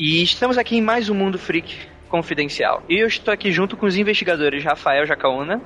[0.00, 1.76] E estamos aqui em mais um Mundo Freak
[2.08, 2.82] Confidencial.
[2.88, 5.60] E eu estou aqui junto com os investigadores Rafael Jacaúna,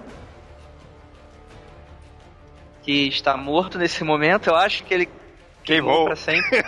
[2.83, 4.48] que está morto nesse momento.
[4.48, 5.09] Eu acho que ele
[5.62, 6.06] Queimou.
[6.06, 6.65] para sempre.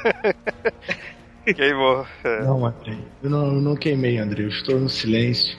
[1.57, 2.07] Queimou.
[2.23, 2.45] É.
[2.45, 2.99] Não, André.
[3.21, 4.45] Eu não, eu não queimei, André.
[4.45, 5.59] Eu estou no silêncio.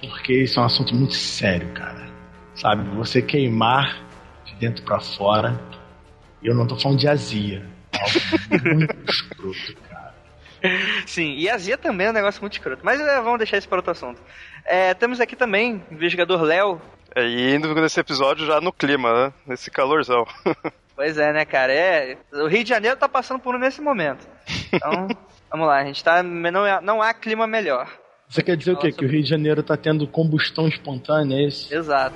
[0.00, 2.08] Porque isso é um assunto muito sério, cara.
[2.54, 2.88] Sabe?
[2.94, 4.00] Você queimar
[4.44, 5.60] de dentro pra fora.
[6.40, 7.66] E eu não tô falando de azia.
[7.92, 9.91] É Algo muito escroto.
[11.06, 12.82] Sim, e a Zia também é um negócio muito escroto.
[12.84, 14.20] Mas é, vamos deixar isso para outro assunto.
[14.64, 16.80] É, temos aqui também o investigador Léo.
[17.14, 19.32] É, e indo nesse episódio já no clima, né?
[19.46, 20.24] Nesse calorzão.
[20.94, 21.72] Pois é, né, cara?
[21.72, 24.28] É, o Rio de Janeiro tá passando por um nesse momento.
[24.72, 25.08] Então,
[25.50, 26.22] vamos lá, a gente tá.
[26.22, 27.88] Não, é- não há clima melhor.
[28.28, 28.92] Você quer dizer o quê?
[28.92, 31.74] Que o Rio de Janeiro tá tendo combustão espontânea, é isso?
[31.74, 32.14] Exato.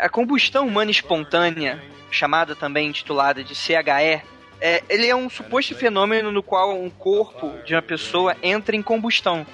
[0.00, 4.22] A combustão humana espontânea, chamada também intitulada de CHE,
[4.60, 8.82] é, ele é um suposto fenômeno no qual um corpo de uma pessoa entra em
[8.82, 9.46] combustão.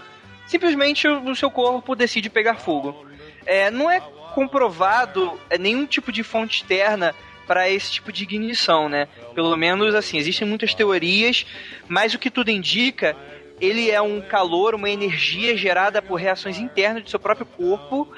[0.46, 3.06] Simplesmente o, o seu corpo decide pegar fogo.
[3.44, 4.00] É, não é
[4.34, 7.14] comprovado é, nenhum tipo de fonte externa
[7.46, 9.08] para esse tipo de ignição, né?
[9.34, 11.44] Pelo menos assim, existem muitas teorias,
[11.88, 13.16] mas o que tudo indica,
[13.60, 18.08] ele é um calor, uma energia gerada por reações internas do seu próprio corpo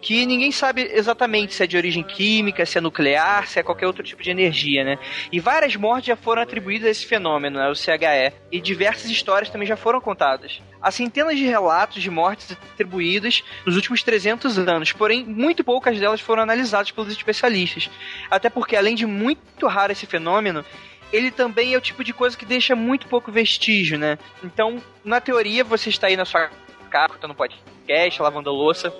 [0.00, 3.86] que ninguém sabe exatamente se é de origem química, se é nuclear, se é qualquer
[3.86, 4.98] outro tipo de energia, né?
[5.32, 9.50] E várias mortes já foram atribuídas a esse fenômeno, né, o CHE, e diversas histórias
[9.50, 10.60] também já foram contadas.
[10.80, 16.20] Há centenas de relatos de mortes atribuídas nos últimos 300 anos, porém muito poucas delas
[16.20, 17.90] foram analisadas pelos especialistas.
[18.30, 20.64] Até porque, além de muito raro esse fenômeno,
[21.12, 24.18] ele também é o tipo de coisa que deixa muito pouco vestígio, né?
[24.44, 26.50] Então, na teoria, você está aí na sua
[26.90, 28.92] casa, escutando podcast, lavando a louça,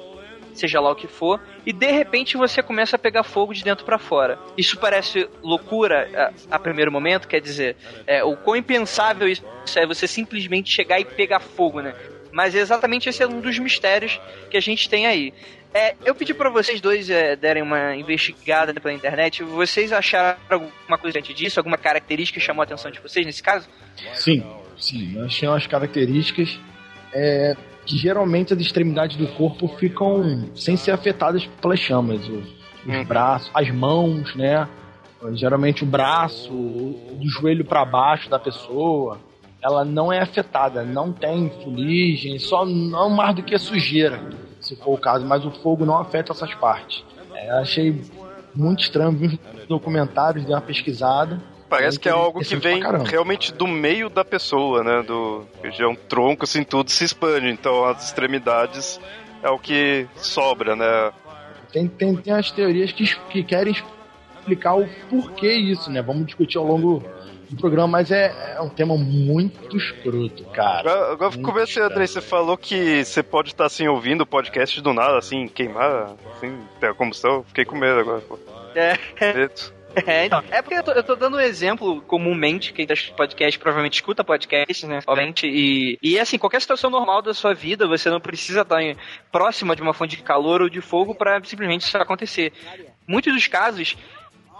[0.58, 3.84] seja lá o que for, e de repente você começa a pegar fogo de dentro
[3.84, 4.38] pra fora.
[4.56, 7.76] Isso parece loucura a, a primeiro momento, quer dizer,
[8.06, 9.44] é, o quão impensável isso
[9.76, 11.94] é você simplesmente chegar e pegar fogo, né?
[12.32, 14.20] Mas exatamente esse é um dos mistérios
[14.50, 15.32] que a gente tem aí.
[15.72, 19.42] É, eu pedi pra vocês dois é, derem uma investigada pela internet.
[19.42, 21.60] Vocês acharam alguma coisa diante disso?
[21.60, 23.69] Alguma característica que chamou a atenção de vocês nesse caso?
[24.14, 24.44] Sim,
[24.78, 25.12] sim.
[25.12, 26.58] Nós temos umas características
[27.12, 27.54] é,
[27.88, 32.21] que geralmente as extremidades do corpo ficam sem ser afetadas pelas chamas.
[32.28, 32.43] O-
[33.00, 34.69] os braços, as mãos, né?
[35.32, 39.19] Geralmente o braço, o- do joelho para baixo da pessoa,
[39.62, 44.20] ela não é afetada, não tem fuligem, só não mais do que sujeira,
[44.60, 47.03] se for o caso, mas o fogo não afeta essas partes.
[47.34, 48.00] É, achei
[48.55, 51.41] muito estranho, vi documentários, dei uma pesquisada.
[51.69, 55.03] Parece que é algo que vem realmente do meio da pessoa, né?
[55.03, 57.49] Do é um tronco, assim, tudo se expande.
[57.49, 59.01] Então as extremidades
[59.43, 61.12] é o que sobra, né?
[61.73, 63.75] Tem, tem, tem as teorias que, que querem
[64.39, 66.01] explicar o porquê isso, né?
[66.01, 67.05] Vamos discutir ao longo
[67.51, 70.91] do programa, mas é, é um tema muito escroto, cara.
[70.91, 71.83] Agora, agora comecei.
[71.83, 76.15] André, você falou que você pode estar assim ouvindo o podcast do nada, assim, queimar,
[76.35, 77.43] assim, ter a combustão.
[77.45, 78.39] Fiquei com medo agora, pô.
[78.75, 78.99] É.
[79.98, 80.10] Medo.
[80.10, 83.59] É, então, é porque eu tô, eu tô dando um exemplo comumente, quem tá podcast
[83.59, 85.00] provavelmente escuta podcast, né?
[85.06, 88.96] Obviamente, e, e assim, qualquer situação normal da sua vida, você não precisa estar em-
[89.31, 92.52] próxima de uma fonte de calor ou de fogo para simplesmente isso acontecer.
[93.06, 93.96] Muitos dos casos,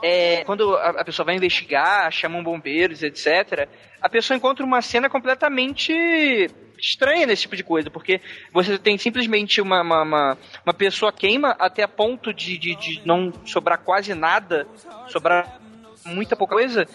[0.02, 3.68] é, quando a, a pessoa vai investigar, chamam bombeiros, etc.,
[4.00, 6.48] a pessoa encontra uma cena completamente
[6.78, 8.20] estranha nesse tipo de coisa, porque
[8.52, 13.02] você tem simplesmente uma, uma, uma, uma pessoa queima até a ponto de, de, de
[13.04, 14.66] não sobrar quase nada,
[15.08, 15.60] sobrar
[16.04, 16.86] muita pouca coisa,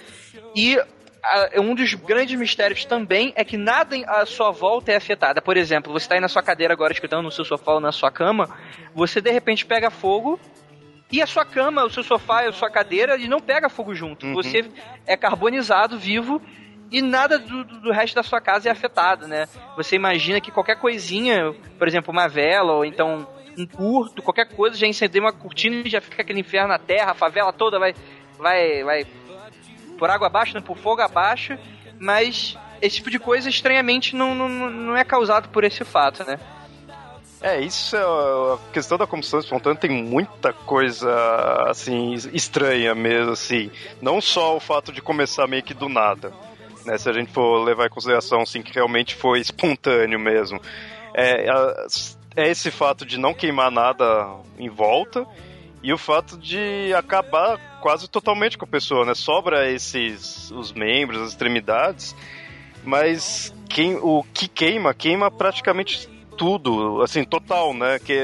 [0.55, 0.77] e
[1.55, 5.41] um dos grandes mistérios também é que nada à sua volta é afetada.
[5.41, 7.91] Por exemplo, você está aí na sua cadeira agora escutando no seu sofá ou na
[7.91, 8.49] sua cama,
[8.93, 10.39] você de repente pega fogo
[11.11, 13.93] e a sua cama, o seu sofá e a sua cadeira, ele não pega fogo
[13.93, 14.25] junto.
[14.25, 14.33] Uhum.
[14.33, 14.65] Você
[15.05, 16.41] é carbonizado, vivo,
[16.93, 19.47] e nada do, do- do resto da sua casa é afetado, né?
[19.75, 24.77] Você imagina que qualquer coisinha, por exemplo, uma vela, ou então um curto, qualquer coisa,
[24.77, 27.93] já incendeia uma cortina e já fica aquele inferno na terra, a favela toda vai,
[28.37, 29.05] vai, vai
[29.97, 31.57] por água abaixo, por fogo abaixo,
[31.99, 36.39] mas esse tipo de coisa estranhamente não, não, não é causado por esse fato, né?
[37.41, 41.11] É, isso é a questão da combustão espontânea tem muita coisa
[41.67, 43.69] assim estranha mesmo assim,
[44.01, 46.31] não só o fato de começar meio que do nada,
[46.85, 46.97] né?
[46.97, 50.59] Se a gente for levar em consideração assim que realmente foi espontâneo mesmo,
[51.13, 51.47] é,
[52.35, 55.25] é esse fato de não queimar nada em volta
[55.83, 59.13] e o fato de acabar quase totalmente com a pessoa, né?
[59.13, 62.15] Sobra esses os membros, as extremidades,
[62.83, 67.99] mas quem, o que queima, queima praticamente tudo, assim, total, né?
[67.99, 68.17] Que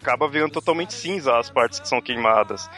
[0.00, 2.68] acaba virando totalmente cinza as partes que são queimadas.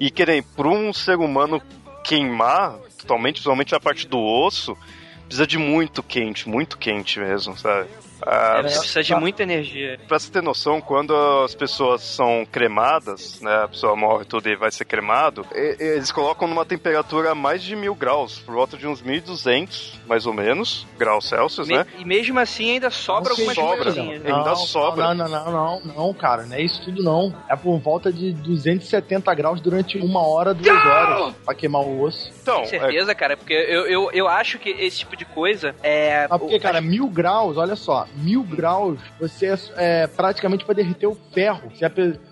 [0.00, 1.60] E querem, para um ser humano
[2.02, 4.76] queimar totalmente, principalmente a parte do osso,
[5.24, 7.88] precisa de muito quente, muito quente mesmo, sabe?
[8.24, 9.98] Ah, é, precisa de muita energia.
[10.06, 11.14] Pra você ter noção, quando
[11.44, 16.48] as pessoas são cremadas, né, a pessoa morre tudo e vai ser cremado, eles colocam
[16.48, 20.86] numa temperatura a mais de mil graus, por volta de uns 1200, mais ou menos,
[20.98, 21.86] graus Celsius, Me né?
[21.98, 24.24] E mesmo assim ainda sobra algumas sobra, coisinhas.
[24.24, 25.14] Ainda não, sobra.
[25.14, 27.34] Não, não, não, não, não, cara, não é isso tudo não.
[27.48, 32.32] É por volta de 270 graus durante uma hora, duas horas, pra queimar o osso.
[32.42, 36.26] Então, Com certeza, cara, porque eu, eu, eu acho que esse tipo de coisa é.
[36.30, 41.16] Ah, porque, cara, mil graus, olha só, mil graus, você é, praticamente vai derreter o
[41.32, 41.70] ferro.
[41.74, 41.90] Se a,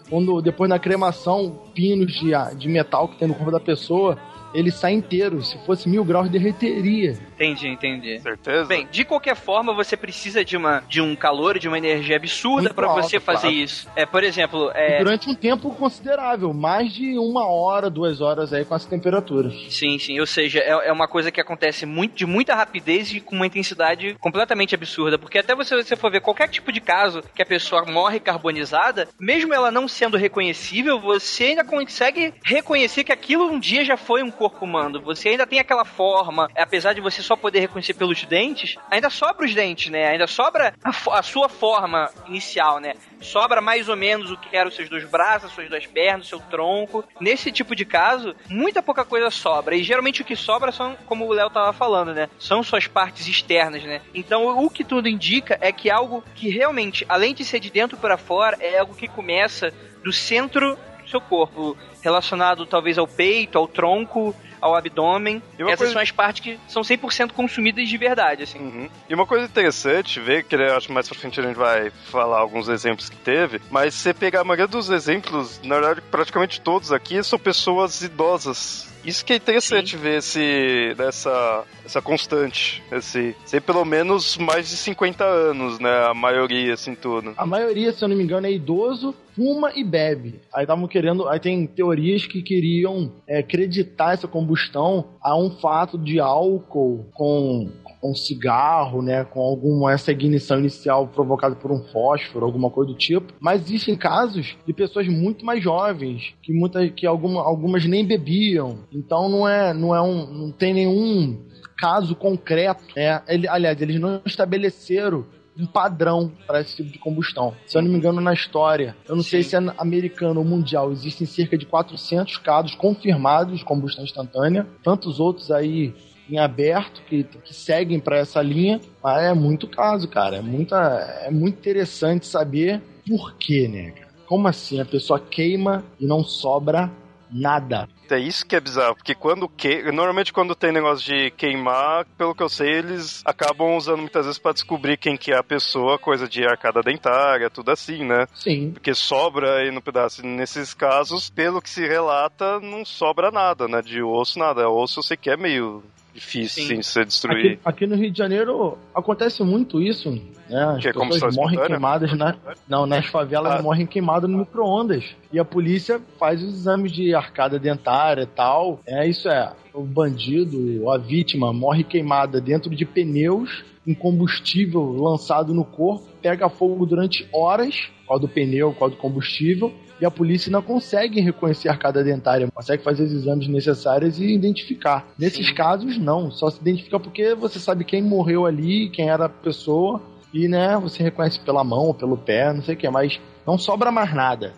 [0.09, 4.19] quando, depois na cremação, pinos de, de metal que tem no corpo da pessoa,
[4.55, 5.43] ele sai inteiro.
[5.43, 7.19] Se fosse mil graus, derreteria.
[7.35, 8.21] Entendi, entendi.
[8.21, 8.65] Certeza?
[8.65, 12.73] Bem, de qualquer forma, você precisa de, uma, de um calor, de uma energia absurda
[12.73, 13.57] para você fazer claro.
[13.57, 13.89] isso.
[13.97, 14.71] É, por exemplo.
[14.75, 14.99] É...
[15.03, 19.51] Durante um tempo considerável, mais de uma hora, duas horas aí com essa temperatura.
[19.69, 20.21] Sim, sim.
[20.21, 23.47] Ou seja, é, é uma coisa que acontece muito, de muita rapidez e com uma
[23.47, 25.19] intensidade completamente absurda.
[25.19, 29.09] Porque até você, você for ver qualquer tipo de caso que a pessoa morre carbonizada,
[29.19, 34.23] mesmo ela não sendo reconhecível, você ainda consegue reconhecer que aquilo um dia já foi
[34.23, 35.01] um corpo humano.
[35.01, 39.45] Você ainda tem aquela forma, apesar de você só poder reconhecer pelos dentes, ainda sobra
[39.45, 40.09] os dentes, né?
[40.09, 42.95] Ainda sobra a, a sua forma inicial, né?
[43.21, 46.41] Sobra mais ou menos o que eram seus dois braços, as suas duas pernas, seu
[46.41, 47.05] tronco.
[47.21, 49.77] Nesse tipo de caso, muita pouca coisa sobra.
[49.77, 52.29] E geralmente o que sobra são, como o Léo tava falando, né?
[52.39, 54.01] São suas partes externas, né?
[54.15, 57.97] Então o que tudo indica é que algo que realmente, além de ser de dentro
[57.97, 63.57] para fora, é algo que começa do centro do seu corpo, relacionado talvez ao peito,
[63.57, 65.43] ao tronco, ao abdômen.
[65.59, 65.93] Essas coisa...
[65.95, 68.59] são as partes que são 100% consumidas de verdade, assim.
[68.59, 68.89] Uhum.
[69.09, 72.39] E uma coisa interessante, ver que eu acho mais pra frente a gente vai falar
[72.39, 76.61] alguns exemplos que teve, mas se você pegar a maioria dos exemplos, na verdade, praticamente
[76.61, 80.03] todos aqui são pessoas idosas isso que é interessante Sim.
[80.03, 86.07] ver esse, essa, essa constante, esse, ser pelo menos mais de 50 anos, né?
[86.09, 87.35] A maioria, assim, tudo.
[87.37, 90.41] A maioria, se eu não me engano, é idoso, fuma e bebe.
[90.53, 95.99] Aí estavam querendo, aí tem teorias que queriam é, acreditar essa combustão a um fato
[95.99, 97.71] de álcool com
[98.11, 102.99] um cigarro, né, com alguma essa ignição inicial provocada por um fósforo, alguma coisa do
[102.99, 103.33] tipo.
[103.41, 108.79] Mas existem casos de pessoas muito mais jovens que muitas que alguma, algumas nem bebiam.
[108.93, 111.39] Então não é não é um não tem nenhum
[111.77, 113.23] caso concreto, né?
[113.27, 115.27] Ele, aliás, eles não estabeleceram
[115.59, 117.55] um padrão para esse tipo de combustão.
[117.67, 119.31] Se eu não me engano, na história, eu não Sim.
[119.31, 124.67] sei se é americano ou mundial, existem cerca de 400 casos confirmados de combustão instantânea,
[124.83, 125.95] tantos outros aí
[126.29, 130.37] em aberto que, que seguem para essa linha, mas é muito caso, cara.
[130.37, 130.77] É, muita,
[131.23, 133.93] é muito interessante saber por quê, né,
[134.27, 134.81] Como assim?
[134.81, 136.91] A pessoa queima e não sobra
[137.35, 137.89] nada.
[138.09, 139.91] É isso que é bizarro, porque quando que...
[139.91, 144.39] normalmente quando tem negócio de queimar, pelo que eu sei, eles acabam usando muitas vezes
[144.39, 148.27] para descobrir quem que é a pessoa, coisa de arcada dentária, tudo assim, né?
[148.35, 148.71] Sim.
[148.71, 150.25] Porque sobra aí no pedaço.
[150.25, 153.83] Nesses casos, pelo que se relata, não sobra nada, né?
[153.83, 154.69] De osso, nada.
[154.69, 155.83] Osso eu sei que é meio
[156.15, 156.83] difícil sim.
[156.83, 157.53] ser destruir.
[157.53, 160.11] Aqui, aqui, no Rio de Janeiro acontece muito isso,
[160.49, 160.65] né?
[160.77, 162.37] As que pessoas morrem queimadas na,
[162.69, 163.63] não, nas favelas ah.
[163.63, 165.05] morrem queimadas no micro-ondas.
[165.33, 168.81] E a polícia faz os exames de arcada dentária e tal.
[168.87, 175.53] É isso é, o bandido, a vítima morre queimada dentro de pneus em combustível lançado
[175.53, 180.51] no corpo, pega fogo durante horas, qual do pneu, qual do combustível, e a polícia
[180.51, 185.07] não consegue reconhecer a arcada dentária, consegue fazer os exames necessários e identificar.
[185.19, 189.29] Nesses casos, não, só se identifica porque você sabe quem morreu ali, quem era a
[189.29, 193.21] pessoa, e né, você reconhece pela mão ou pelo pé, não sei o que, mas
[193.47, 194.53] não sobra mais nada.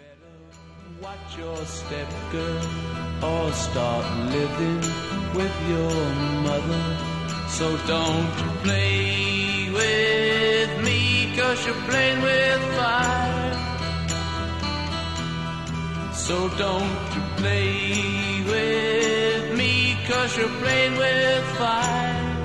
[1.02, 2.62] Watch your step, girl,
[3.23, 4.81] or start living
[5.35, 5.90] with your
[6.43, 7.16] mother.
[7.49, 13.75] So don't play with me, cause you're playing with fire.
[16.16, 22.36] So don't you play with me, cause you're playing with fire.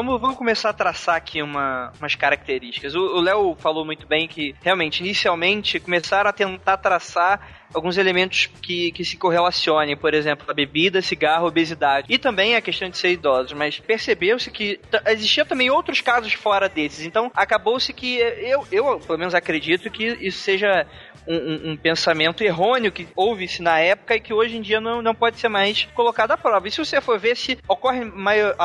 [0.00, 2.94] Vamos, vamos começar a traçar aqui uma, umas características.
[2.94, 8.90] O Léo falou muito bem que, realmente, inicialmente, começaram a tentar traçar alguns elementos que,
[8.92, 12.06] que se correlacionem, por exemplo, a bebida, cigarro, obesidade.
[12.08, 16.66] E também a questão de ser idosos, mas percebeu-se que existia também outros casos fora
[16.66, 17.04] desses.
[17.04, 20.86] Então, acabou-se que eu, eu, pelo menos, acredito que isso seja
[21.34, 25.14] um, um, pensamento errôneo que houve-se na época e que hoje em dia não, não
[25.14, 26.66] pode ser mais colocado à prova.
[26.66, 28.00] E se você for ver se ocorre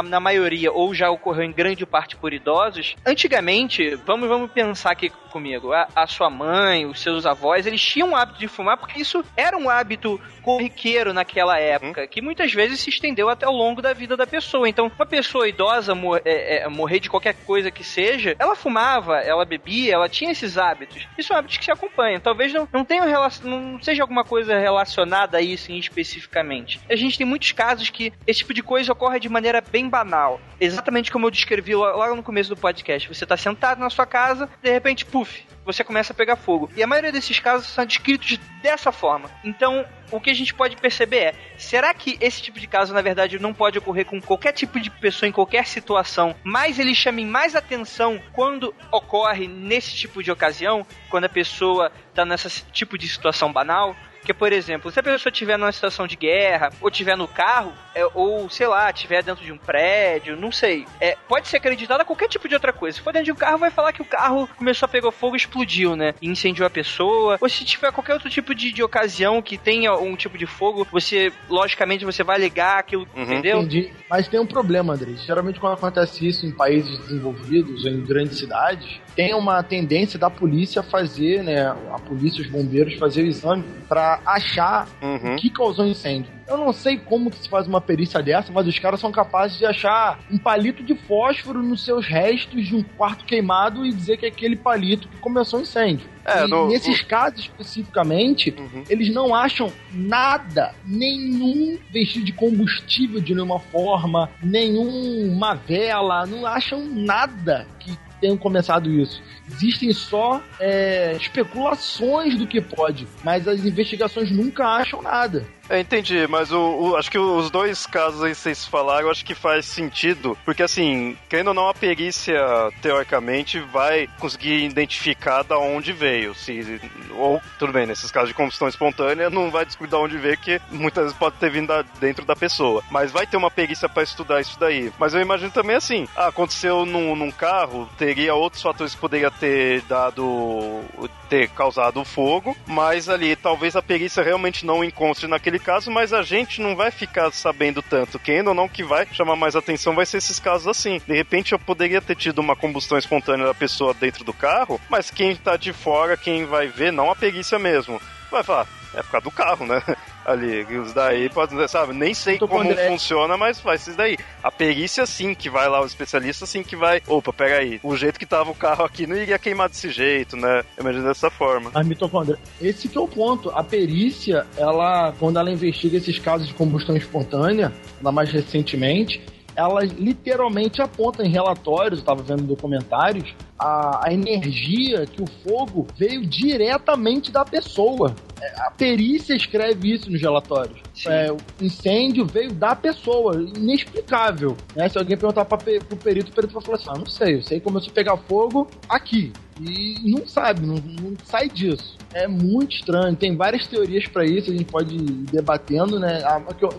[0.05, 5.09] na maioria ou já ocorreu em grande parte por idosos, antigamente, vamos, vamos pensar aqui
[5.35, 9.01] comigo, a, a sua mãe, os seus avós, eles tinham o hábito de fumar porque
[9.01, 12.07] isso era um hábito corriqueiro naquela época, uhum.
[12.07, 14.69] que muitas vezes se estendeu até ao longo da vida da pessoa.
[14.69, 19.17] Então, uma pessoa idosa mor é, é, morrer de qualquer coisa que seja, ela fumava,
[19.17, 21.07] ela bebia, ela tinha esses hábitos.
[21.17, 22.19] Isso é um hábito que se acompanha.
[22.19, 26.79] Talvez não, não relação, não seja alguma coisa relacionada a isso especificamente.
[26.89, 30.39] A gente tem muitos casos que esse tipo de coisa ocorre de maneira bem banal.
[30.59, 33.07] Exatamente como eu descrevi lá no começo do podcast.
[33.07, 36.69] Você está sentado na sua casa, de repente, puf, você começa a pegar fogo.
[36.75, 39.29] E a maioria desses casos são descritos dessa forma.
[39.43, 43.01] Então, o que a gente pode perceber é: será que esse tipo de caso, na
[43.01, 47.25] verdade, não pode ocorrer com qualquer tipo de pessoa em qualquer situação, mas ele chame
[47.25, 53.07] mais atenção quando ocorre nesse tipo de ocasião, quando a pessoa está nesse tipo de
[53.07, 53.95] situação banal?
[54.25, 57.71] Porque, por exemplo, se a pessoa estiver numa situação de guerra, ou estiver no carro,
[57.93, 62.03] é, ou sei lá, estiver dentro de um prédio, não sei, é, pode ser acreditada
[62.03, 62.97] qualquer tipo de outra coisa.
[62.97, 65.35] Se for dentro de um carro, vai falar que o carro começou a pegar fogo
[65.35, 66.15] e explodiu, né?
[66.19, 67.37] E incendiou a pessoa.
[67.39, 70.87] Ou se tiver qualquer outro tipo de, de ocasião que tenha um tipo de fogo,
[70.91, 73.21] você, logicamente, você vai ligar aquilo, uhum.
[73.21, 73.59] entendeu?
[73.59, 73.93] Entendi.
[74.09, 75.13] Mas tem um problema, André.
[75.23, 80.29] Geralmente, quando acontece isso em países desenvolvidos ou em grandes cidades, tem uma tendência da
[80.29, 85.33] polícia fazer, né, a polícia, os bombeiros fazer o exame para achar uhum.
[85.33, 86.35] o que causou o incêndio.
[86.47, 89.57] Eu não sei como que se faz uma perícia dessa, mas os caras são capazes
[89.57, 94.17] de achar um palito de fósforo nos seus restos de um quarto queimado e dizer
[94.17, 96.07] que é aquele palito que começou o incêndio.
[96.23, 97.07] É, no, nesses no...
[97.07, 98.83] casos especificamente, uhum.
[98.89, 106.85] eles não acham nada, nenhum vestígio de combustível de nenhuma forma, nenhuma vela, não acham
[106.85, 109.21] nada que tenham começado isso.
[109.47, 115.45] Existem só é, especulações do que pode, mas as investigações nunca acham nada.
[115.69, 119.25] É, entendi, mas o, o, acho que os dois casos aí que vocês falaram, acho
[119.25, 122.39] que faz sentido, porque assim, querendo ou não, a perícia,
[122.81, 126.35] teoricamente, vai conseguir identificar da onde veio.
[126.35, 126.79] Se,
[127.11, 130.61] ou, tudo bem, nesses casos de combustão espontânea, não vai descobrir da onde veio, que
[130.69, 132.83] muitas vezes pode ter vindo da, dentro da pessoa.
[132.91, 134.91] Mas vai ter uma perícia para estudar isso daí.
[134.99, 139.31] Mas eu imagino também assim, ah, aconteceu num, num carro, teria outros fatores que poderia
[139.31, 140.83] ter dado,
[141.27, 145.91] ter causado o fogo, mas ali talvez a perícia realmente não encontre naquele naquele caso,
[145.91, 148.19] mas a gente não vai ficar sabendo tanto.
[148.19, 151.01] Quem ou não que vai chamar mais atenção vai ser esses casos assim.
[151.07, 155.09] De repente eu poderia ter tido uma combustão espontânea da pessoa dentro do carro, mas
[155.09, 159.11] quem tá de fora, quem vai ver, não a perícia mesmo, vai falar, é por
[159.11, 159.81] causa do carro, né?
[160.25, 160.65] ali.
[160.77, 164.17] Os daí, pode, sabe, nem sei como funciona, mas vai ser daí.
[164.43, 167.01] A perícia sim, que vai lá, o especialista sim que vai.
[167.07, 167.79] Opa, pega aí.
[167.83, 170.63] O jeito que tava o carro aqui não iria queimar desse jeito, né?
[170.79, 171.71] Imagina dessa forma.
[171.73, 173.49] Mas mitocôndria, esse que é o ponto.
[173.51, 177.71] A perícia, ela, quando ela investiga esses casos de combustão espontânea,
[178.01, 179.21] lá mais recentemente,
[179.55, 185.87] ela literalmente aponta em relatórios, eu estava vendo documentários, a, a, energia que o fogo
[185.97, 188.13] veio diretamente da pessoa.
[188.41, 190.77] É, a perícia escreve isso nos relatórios.
[191.07, 194.57] É, o incêndio veio da pessoa, inexplicável.
[194.75, 194.89] Né?
[194.89, 197.43] Se alguém perguntar para o perito, o perito vai falar assim: ah, não sei, eu
[197.43, 199.31] sei que começou a pegar fogo aqui.
[199.61, 201.97] E não sabe, não, não sai disso.
[202.13, 203.15] É muito estranho.
[203.15, 206.21] Tem várias teorias para isso, a gente pode ir debatendo, né?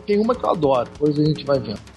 [0.07, 1.96] Tem uma que eu adoro, depois a gente vai vendo.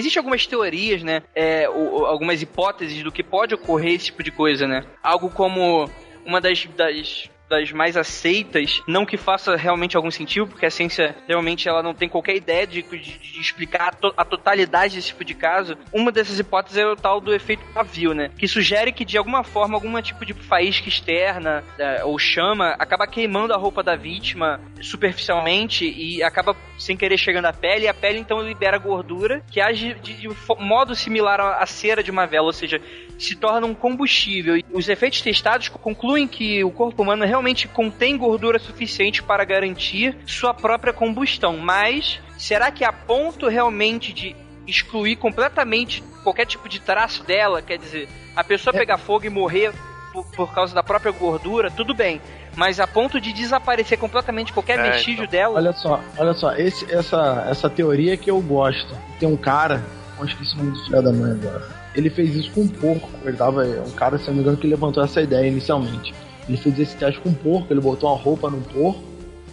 [0.00, 1.22] Existem algumas teorias, né?
[1.34, 4.84] É, ou- ou algumas hipóteses do que pode ocorrer esse tipo de coisa, né?
[5.02, 5.88] Algo como
[6.24, 11.16] uma das, das, das mais aceitas, não que faça realmente algum sentido, porque a ciência
[11.26, 15.08] realmente ela não tem qualquer ideia de, de- de explicar a, to- a totalidade desse
[15.08, 15.76] tipo de caso.
[15.92, 18.30] Uma dessas hipóteses é o tal do efeito pavio, né?
[18.38, 23.06] Que sugere que de alguma forma, algum tipo de faísca externa é, ou chama acaba
[23.06, 27.94] queimando a roupa da vítima superficialmente e acaba sem querer chegando à pele, e a
[27.94, 30.28] pele então libera gordura que age de, de
[30.58, 32.80] modo similar à cera de uma vela, ou seja,
[33.18, 34.56] se torna um combustível.
[34.56, 40.16] E os efeitos testados concluem que o corpo humano realmente contém gordura suficiente para garantir
[40.26, 46.80] sua própria combustão, mas será que a ponto realmente de excluir completamente qualquer tipo de
[46.80, 49.72] traço dela, quer dizer, a pessoa pegar fogo e morrer
[50.12, 52.20] por, por causa da própria gordura, tudo bem.
[52.56, 55.54] Mas a ponto de desaparecer completamente qualquer É, vestígio dela.
[55.56, 58.92] Olha só, olha só, esse, essa, essa teoria que eu gosto.
[59.18, 59.82] Tem um cara,
[60.18, 61.68] eu esqueci o nome do filho da mãe agora.
[61.94, 63.08] Ele fez isso com um porco.
[63.24, 63.62] Ele tava.
[63.62, 66.12] Um cara, se não me engano, que levantou essa ideia inicialmente.
[66.50, 69.00] Ele fez esse teste com um porco, ele botou uma roupa no porco,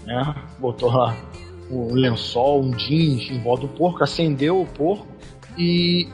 [0.06, 0.36] né?
[0.58, 1.16] Botou lá
[1.70, 5.06] um lençol, um jeans em volta do porco, acendeu o porco
[5.58, 6.08] e.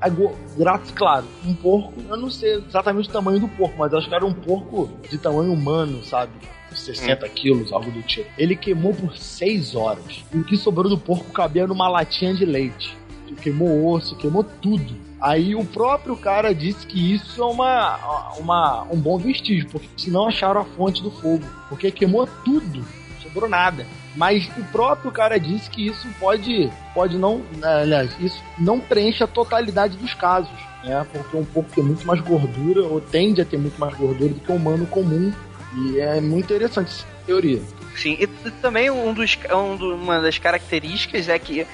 [0.00, 4.08] agu- Grátis, claro, um porco, eu não sei exatamente o tamanho do porco, mas acho
[4.08, 6.32] que era um porco de tamanho humano, sabe?
[6.72, 8.30] 60 quilos, algo do tipo.
[8.38, 10.24] Ele queimou por 6 horas.
[10.32, 12.96] E o que sobrou do porco cabia numa latinha de leite.
[13.42, 14.94] Queimou osso, queimou tudo.
[15.20, 20.26] Aí o próprio cara disse que isso é uma, uma, um bom vestígio, porque senão
[20.26, 21.44] acharam a fonte do fogo.
[21.68, 23.86] Porque queimou tudo, não sobrou nada.
[24.16, 29.26] Mas o próprio cara disse que isso pode, pode não, aliás, isso não preenche a
[29.26, 30.50] totalidade dos casos,
[30.82, 31.06] né?
[31.12, 34.40] Porque um porco tem muito mais gordura, ou tende a ter muito mais gordura do
[34.40, 35.32] que o humano comum.
[35.76, 37.62] E é muito interessante essa teoria.
[37.94, 38.26] Sim, e
[38.62, 41.64] também um dos, um uma das características é que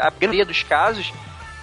[0.00, 1.12] a maioria dos casos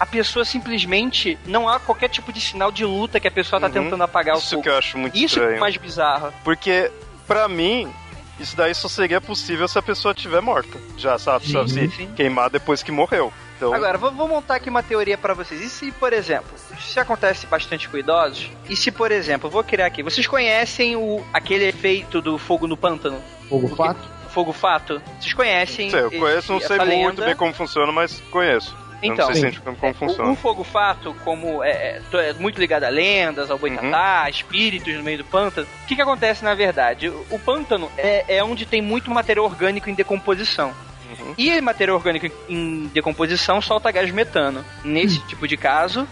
[0.04, 3.68] a pessoa simplesmente não há qualquer tipo de sinal de luta que a pessoa tá
[3.68, 3.74] Uhum.
[3.74, 4.63] tentando apagar o Isso fogo.
[4.63, 5.60] que eu acho muito Isso que é estranho.
[5.62, 6.34] mais bizarro.
[6.44, 6.92] Porque,
[7.26, 7.89] pra mim,
[8.38, 10.78] isso daí só seria possível se a pessoa estiver morta.
[10.98, 12.13] Já sabe, sabe Sim, se sim.
[12.16, 13.32] queimar depois que morreu.
[13.56, 15.62] Então, Agora, vou, vou montar aqui uma teoria pra vocês.
[15.62, 19.63] E se, por exemplo, se acontece bastante com idosos, e se, por exemplo, eu vou
[19.63, 23.22] criar aqui, vocês conhecem o, aquele efeito do fogo no pântano?
[23.48, 24.02] Fogo O fato?
[24.30, 25.02] Fogo fato?
[25.22, 25.89] Vocês conhecem?
[25.92, 27.26] sei, eu esse- conheço, não sei muito lenda?
[27.26, 28.76] bem como funciona, mas conheço.
[29.04, 30.32] Então, não sei exatamente como O- funciona.
[30.32, 35.04] O, fogo fato, como é, é, é muito ligado a lendas, ao boitatá, espíritos no
[35.04, 37.10] meio do pântano, o que, que acontece na verdade?
[37.10, 40.74] O, o pântano é, é onde tem muito material orgânico em decomposição.
[41.20, 41.34] Uhum.
[41.38, 44.66] E material orgânico em decomposição solta gás metano.
[44.84, 46.08] Nesse tipo de caso,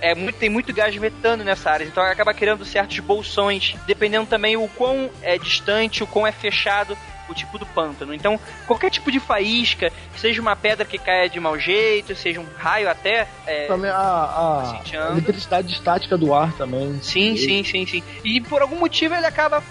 [0.00, 4.56] é muito, tem muito gás metano nessa área, então acaba criando certos bolsões, dependendo também
[4.56, 6.96] o quão é distante, o quão é fechado
[7.28, 8.12] o tipo do pântano.
[8.14, 12.46] Então, qualquer tipo de faísca, seja uma pedra que caia de mau jeito, seja um
[12.56, 13.26] raio até.
[13.46, 15.12] é, Também a, a Sitiando.
[15.18, 16.98] eletricidade estática do ar também.
[17.02, 18.02] Sim, sim, sim, sim.
[18.24, 19.62] E por algum motivo ele acaba.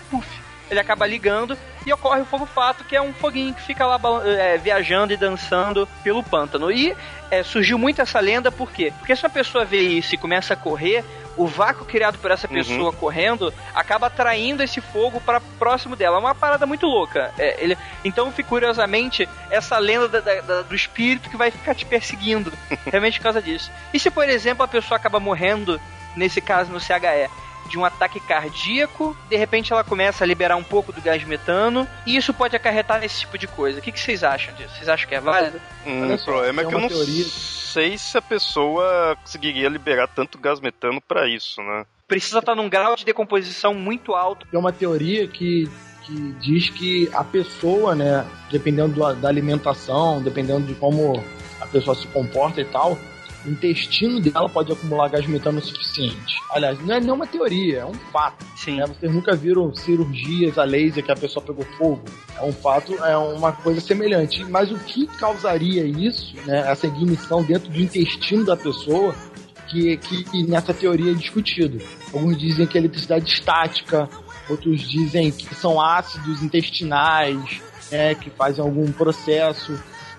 [0.69, 3.99] Ele acaba ligando e ocorre o fogo fato, que é um foguinho que fica lá
[4.25, 6.71] é, viajando e dançando pelo pântano.
[6.71, 6.95] E
[7.29, 8.93] é, surgiu muito essa lenda, por quê?
[8.99, 11.03] Porque se uma pessoa vê isso e começa a correr,
[11.35, 12.53] o vácuo criado por essa Uhum.
[12.53, 16.17] pessoa correndo acaba atraindo esse fogo para próximo dela.
[16.17, 17.31] É uma parada muito louca.
[17.39, 21.85] É, ele, então, curiosamente, essa lenda da- da- da- do espírito que vai ficar te
[21.85, 22.53] perseguindo.
[22.85, 23.71] realmente por causa disso.
[23.93, 25.81] E se, por exemplo, a pessoa acaba morrendo,
[26.15, 27.29] nesse caso no CHE,
[27.69, 31.87] de um ataque cardíaco, de repente ela começa a liberar um pouco do gás metano,
[32.05, 33.79] e isso pode acarretar nesse tipo de coisa.
[33.79, 34.75] O que, que vocês acham disso?
[34.75, 35.59] Vocês acham que é válido?
[35.85, 40.37] Hum, o problema é que eu não teoria- sei se a pessoa conseguiria liberar tanto
[40.37, 41.85] gás metano pra isso, né?
[42.07, 44.45] Precisa estar num grau de decomposição muito alto.
[44.51, 45.67] Tem uma teoria que,
[46.03, 51.23] que diz que a pessoa, né, dependendo do- da alimentação, dependendo de como
[51.59, 52.97] a pessoa se comporta e tal,
[53.45, 56.35] o intestino dela pode acumular gás metano o suficiente.
[56.51, 58.45] Aliás, não é nenhuma teoria, é um fato.
[58.55, 58.77] Sim.
[58.77, 58.85] né?
[58.87, 62.03] Vocês nunca viram cirurgias a laser que a pessoa pegou fogo?
[62.37, 64.43] É um fato, é uma coisa semelhante.
[64.45, 69.13] Mas o que causaria isso, né, essa ignição dentro do intestino da pessoa,
[69.73, 71.79] que, que nessa teoria é discutido?
[72.13, 74.07] Alguns dizem que é eletricidade estática,
[74.49, 79.77] outros dizem que são ácidos intestinais, né, que fazem algum processo.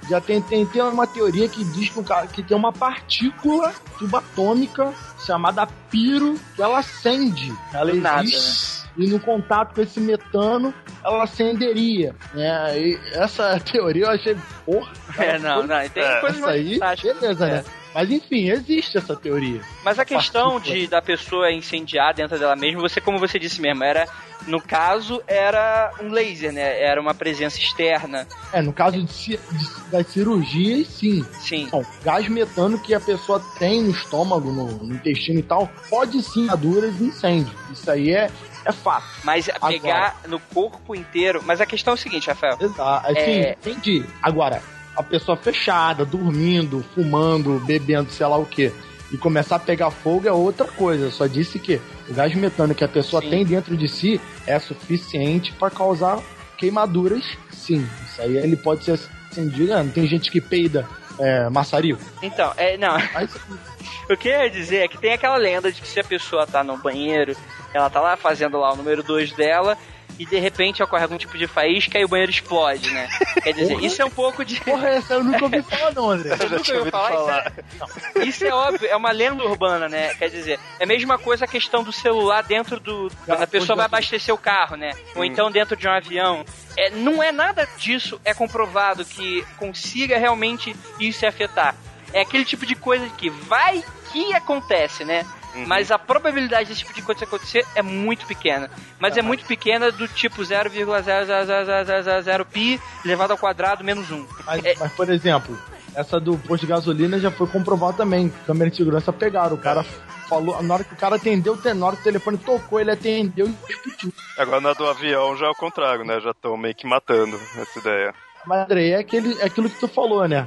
[0.08, 4.92] Já tem, tem, tem uma teoria que diz que, um que tem uma partícula subatômica
[5.24, 7.52] chamada piro que ela acende.
[7.72, 10.72] Ela Do nada, existe e no contato com esse metano
[11.04, 12.14] ela acenderia.
[12.32, 12.78] Né?
[12.80, 14.92] E essa teoria eu achei, porra.
[15.18, 15.88] É, não, não.
[15.88, 17.50] Tem É, coisas Essa aí, beleza, É.
[17.50, 17.64] né?
[17.94, 19.60] Mas enfim, existe essa teoria.
[19.84, 23.84] Mas a questão de da pessoa incendiar dentro dela mesma, você, como você disse mesmo,
[23.84, 24.08] era
[24.46, 26.80] No caso, era um laser, né?
[26.82, 28.26] Era uma presença externa.
[28.52, 31.24] É, no caso de, ci- de- das cirurgias, sim.
[31.40, 31.68] Sim.
[31.70, 36.22] Bom, gás metano que a pessoa tem no estômago, no, no intestino e tal, pode
[36.22, 37.52] sim duras de incêndio.
[37.72, 38.30] Isso aí é,
[38.66, 39.06] é fato.
[39.24, 41.42] Mas pegar no corpo inteiro.
[41.44, 42.56] Mas a questão é o seguinte, Rafael.
[42.60, 43.06] Exato.
[43.06, 43.56] Assim, É.
[43.64, 44.04] entendi.
[44.22, 44.62] Agora,
[44.96, 48.70] a pessoa fechada, dormindo, fumando, bebendo, sei lá o que,
[49.12, 51.04] e começar a pegar fogo é outra coisa.
[51.04, 53.30] Eu só disse que o gás metano que a pessoa Sim.
[53.30, 56.18] tem dentro de si é suficiente para causar
[56.56, 57.86] queimaduras, sim.
[58.06, 58.98] Isso aí ele pode ser
[59.30, 59.74] acendido.
[59.74, 59.90] né?
[59.92, 60.88] Tem gente que peida
[61.18, 62.00] é, maçarico.
[62.22, 62.96] Então, é, não.
[63.12, 63.30] Mas
[64.10, 66.46] O que eu ia dizer é que tem aquela lenda de que se a pessoa
[66.46, 67.34] tá no banheiro,
[67.72, 69.78] ela tá lá fazendo lá o número 2 dela,
[70.18, 73.08] e de repente ocorre algum tipo de faísca e o banheiro explode, né?
[73.42, 74.60] Quer dizer, isso é um pouco de.
[74.60, 76.36] Porra, essa eu nunca ouvi falar, não, André.
[76.36, 77.52] Já nunca ouviu ouvido falar?
[77.52, 80.14] Isso, é, isso é óbvio, é uma lenda urbana, né?
[80.14, 83.10] Quer dizer, é a mesma coisa a questão do celular dentro do.
[83.24, 84.92] Quando a pessoa vai abastecer o carro, né?
[85.14, 86.44] Ou então dentro de um avião.
[86.76, 91.74] É, não é nada disso é comprovado que consiga realmente isso se afetar.
[92.12, 95.24] É aquele tipo de coisa que vai que acontece, né?
[95.66, 98.70] Mas a probabilidade desse tipo de coisa acontecer é muito pequena.
[98.98, 104.26] Mas é muito pequena do tipo 0,00000 pi elevado ao quadrado menos 1.
[104.46, 104.74] Mas, É.
[104.78, 105.58] mas, por exemplo,
[105.94, 108.32] essa do posto de gasolina já foi comprovado também.
[108.46, 109.54] Câmera de segurança pegaram.
[109.54, 109.84] O cara
[110.28, 113.46] falou, na hora que o cara atendeu, na hora que o telefone tocou, ele atendeu
[113.46, 114.12] e explodiu.
[114.38, 116.20] Agora na do avião já é o contrário, né?
[116.20, 118.14] Já estão meio que matando essa ideia.
[118.46, 120.46] Mas, André, é, aquele, é aquilo que tu falou, né?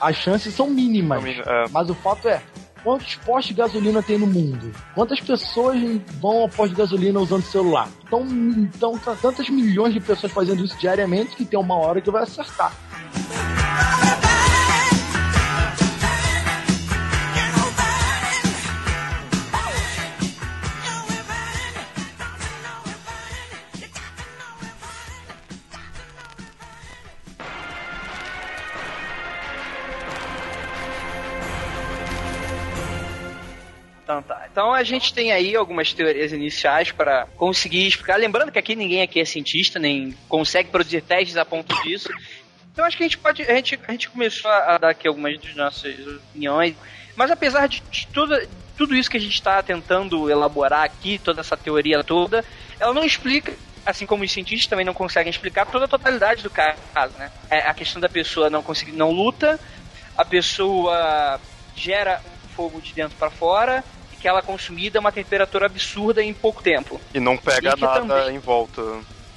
[0.00, 1.24] As chances são mínimas.
[1.24, 1.64] É.
[1.70, 2.42] Mas o fato é,
[2.82, 4.72] quantos postos de gasolina tem no mundo?
[4.94, 5.78] Quantas pessoas
[6.20, 7.88] vão ao posto de gasolina usando celular?
[8.06, 12.22] Então, então tantas milhões de pessoas fazendo isso diariamente que tem uma hora que vai
[12.22, 12.72] acertar.
[34.78, 38.16] A gente tem aí algumas teorias iniciais para conseguir explicar.
[38.16, 42.08] Lembrando que aqui ninguém aqui é cientista, nem consegue produzir testes a ponto disso.
[42.72, 43.42] Então acho que a gente pode.
[43.42, 46.76] A gente, a gente começou a dar aqui algumas das nossas opiniões.
[47.16, 48.40] Mas apesar de, tudo,
[48.76, 52.44] tudo isso que a gente está tentando elaborar aqui, toda essa teoria toda,
[52.78, 53.52] ela não explica.
[53.84, 57.32] Assim como os cientistas também não conseguem explicar toda a totalidade do caso, né?
[57.50, 59.58] É a questão da pessoa não conseguir, não luta,
[60.16, 61.40] a pessoa
[61.74, 62.20] gera
[62.54, 63.82] fogo de dentro para fora
[64.18, 67.00] que ela é consumida a uma temperatura absurda em pouco tempo.
[67.14, 68.82] E não pega E nada também- em volta.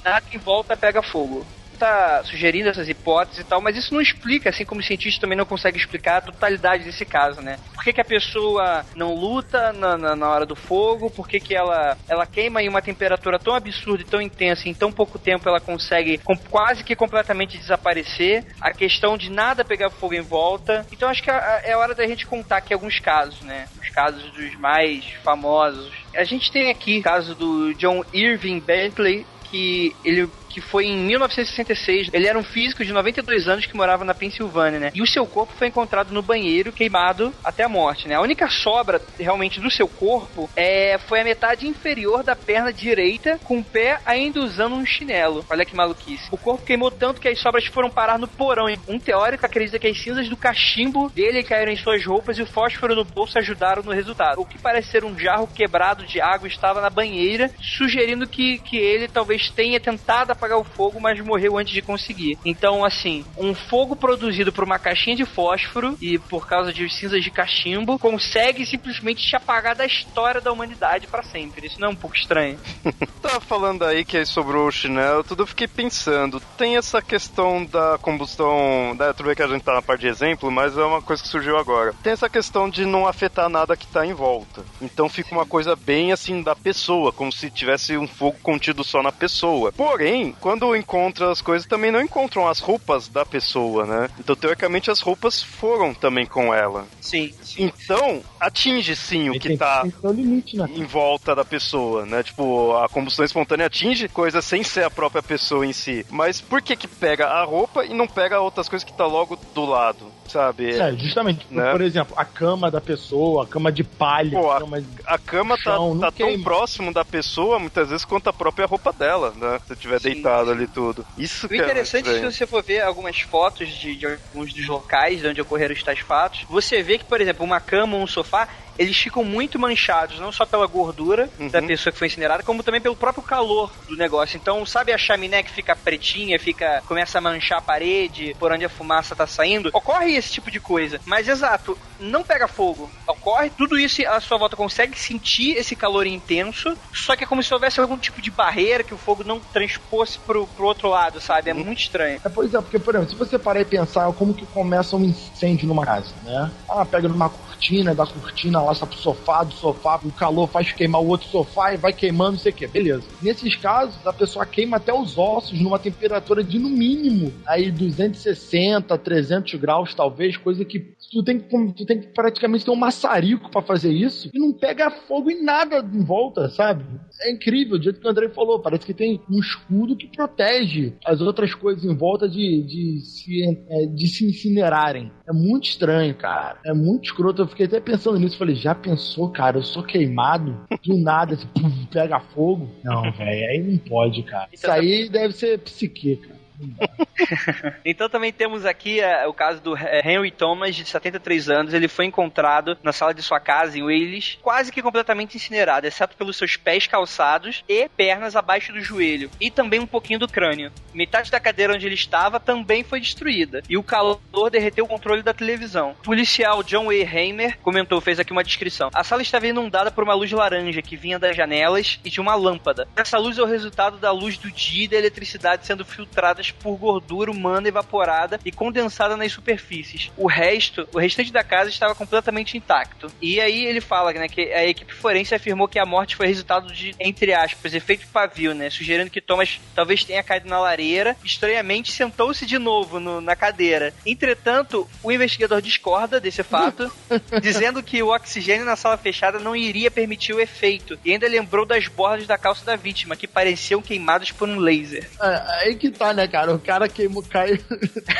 [0.04, 1.46] Nada em volta pega fogo.
[1.78, 5.36] Tá sugerindo essas hipóteses e tal, mas isso não explica, assim como o cientista também
[5.38, 7.58] não consegue explicar a totalidade desse caso, né?
[7.74, 11.10] Por que, que a pessoa não luta na, na, na hora do fogo?
[11.10, 14.74] Por que, que ela, ela queima em uma temperatura tão absurda e tão intensa, em
[14.74, 18.44] tão pouco tempo ela consegue com- quase que completamente desaparecer?
[18.60, 20.86] A questão de nada pegar fogo em volta.
[20.92, 23.66] Então acho que a- a- é hora da gente contar aqui alguns casos, né?
[23.92, 25.92] Os casos dos mais famosos.
[26.16, 30.96] A gente tem aqui o caso do John Irving Bentley, que ele que foi em
[30.96, 32.10] 1966.
[32.12, 34.90] Ele era um físico de 92 anos que morava na Pensilvânia, né?
[34.94, 38.14] E o seu corpo foi encontrado no banheiro, queimado até a morte, né?
[38.14, 43.38] A única sobra realmente do seu corpo é, foi a metade inferior da perna direita,
[43.44, 45.44] com o pé ainda usando um chinelo.
[45.48, 46.28] Olha que maluquice.
[46.30, 48.66] O corpo queimou tanto que as sobras foram parar no porão.
[48.86, 52.46] Um teórico acredita que as cinzas do cachimbo dele caíram em suas roupas e o
[52.46, 54.40] fósforo no bolso ajudaram no resultado.
[54.40, 58.76] O que parece ser um jarro quebrado de água estava na banheira, sugerindo que, que
[58.76, 62.36] ele talvez tenha tentado apagar o fogo, mas morreu antes de conseguir.
[62.44, 67.22] Então, assim, um fogo produzido por uma caixinha de fósforo e por causa de cinzas
[67.22, 71.66] de cachimbo consegue simplesmente te apagar da história da humanidade para sempre.
[71.66, 72.58] Isso não é um pouco estranho?
[73.22, 76.40] Tava falando aí que é sobre o chinelo, tudo eu fiquei pensando.
[76.58, 78.96] Tem essa questão da combustão.
[78.96, 81.22] Da, tudo bem que a gente tá na parte de exemplo, mas é uma coisa
[81.22, 81.94] que surgiu agora.
[82.02, 84.64] Tem essa questão de não afetar nada que tá em volta.
[84.80, 89.02] Então fica uma coisa bem assim da pessoa, como se tivesse um fogo contido só
[89.02, 89.70] na pessoa.
[89.72, 94.08] Porém, quando encontra as coisas, também não encontram as roupas da pessoa, né?
[94.18, 96.86] Então, teoricamente, as roupas foram também com ela.
[97.00, 97.32] Sim.
[97.58, 100.68] Então, atinge sim o que tá um limite, né?
[100.74, 102.22] em volta da pessoa, né?
[102.22, 106.04] Tipo, a combustão espontânea atinge coisas sem ser a própria pessoa em si.
[106.10, 109.38] Mas por que que pega a roupa e não pega outras coisas que tá logo
[109.54, 110.70] do lado, sabe?
[110.74, 111.46] É, justamente.
[111.50, 111.70] Né?
[111.72, 114.88] Por exemplo, a cama da pessoa, a cama de palha, Pô, a a- cama de...
[115.06, 116.44] A cama tá, Chão, tá tão queima.
[116.44, 119.60] próximo da pessoa, muitas vezes, quanto a própria roupa dela, né?
[119.66, 120.10] Se estiver Sim.
[120.22, 121.04] Conectado ali tudo.
[121.16, 124.52] Isso O que interessante é é se você for ver algumas fotos de, de alguns
[124.54, 127.96] dos locais de onde ocorreram os tais fatos, você vê que, por exemplo, uma cama
[127.96, 131.48] ou um sofá, eles ficam muito manchados, não só pela gordura Uhum.
[131.48, 134.36] da pessoa que foi incinerada, como também pelo próprio calor do negócio.
[134.36, 138.64] Então, sabe a chaminé que fica pretinha, fica começa a manchar a parede, por onde
[138.64, 139.70] a fumaça tá saindo?
[139.72, 141.00] Ocorre esse tipo de coisa.
[141.04, 142.90] Mas, exato, não pega fogo.
[143.08, 147.42] Ocorre tudo isso a sua volta consegue sentir esse calor intenso, só que é como
[147.42, 151.20] se houvesse algum tipo de barreira que o fogo não transpôs pro, pro outro lado,
[151.20, 151.50] sabe?
[151.50, 152.20] É muito estranho.
[152.24, 155.04] É, pois é, porque, por exemplo, se você parar e pensar como que começa um
[155.04, 156.52] incêndio numa casa, né?
[156.68, 157.30] Ah, pega numa
[157.62, 161.72] cortina, da cortina lá pro sofá, do sofá, o calor faz queimar o outro sofá
[161.72, 163.04] e vai queimando, não sei o que, beleza.
[163.22, 168.98] Nesses casos, a pessoa queima até os ossos numa temperatura de, no mínimo, aí 260,
[168.98, 170.80] 300 graus, talvez, coisa que
[171.12, 174.52] tu tem que, tu tem que praticamente ter um maçarico pra fazer isso e não
[174.52, 176.84] pega fogo em nada em volta, sabe?
[177.20, 180.94] É incrível, do jeito que o André falou, parece que tem um escudo que protege
[181.04, 185.12] as outras coisas em volta de, de, se, é, de se incinerarem.
[185.28, 186.58] É muito estranho, cara.
[186.64, 187.51] É muito escroto.
[187.52, 188.38] Fiquei até pensando nisso.
[188.38, 189.58] Falei, já pensou, cara?
[189.58, 191.48] Eu sou queimado do nada, assim,
[191.92, 192.68] pega fogo.
[192.82, 194.48] Não, velho, aí não pode, cara.
[194.52, 196.41] Isso aí deve ser psique, cara.
[197.84, 201.74] Então também temos aqui é, o caso do é, Henry Thomas, de 73 anos.
[201.74, 206.16] Ele foi encontrado na sala de sua casa em Wales, quase que completamente incinerado, exceto
[206.16, 210.72] pelos seus pés calçados e pernas abaixo do joelho, e também um pouquinho do crânio.
[210.94, 214.20] Metade da cadeira onde ele estava também foi destruída, e o calor
[214.50, 215.96] derreteu o controle da televisão.
[216.00, 216.94] O policial John A.
[216.94, 218.90] Hamer comentou, fez aqui uma descrição.
[218.94, 222.34] A sala estava inundada por uma luz laranja que vinha das janelas e de uma
[222.34, 222.86] lâmpada.
[222.96, 226.76] Essa luz é o resultado da luz do dia e da eletricidade sendo filtradas por
[226.76, 230.10] gordura humana evaporada e condensada nas superfícies.
[230.16, 233.08] O resto, o restante da casa estava completamente intacto.
[233.20, 236.72] E aí ele fala, né, que a equipe forense afirmou que a morte foi resultado
[236.72, 241.92] de, entre aspas, efeito pavio, né, sugerindo que Thomas talvez tenha caído na lareira, estranhamente
[241.92, 243.94] sentou-se de novo no- na cadeira.
[244.04, 246.90] Entretanto, o investigador discorda desse fato,
[247.42, 251.64] dizendo que o oxigênio na sala fechada não iria permitir o efeito, e ainda lembrou
[251.66, 255.08] das bordas da calça da vítima, que pareciam queimadas por um laser.
[255.20, 256.41] É, aí que tá, né, cara?
[256.50, 257.58] O cara queimou, caiu,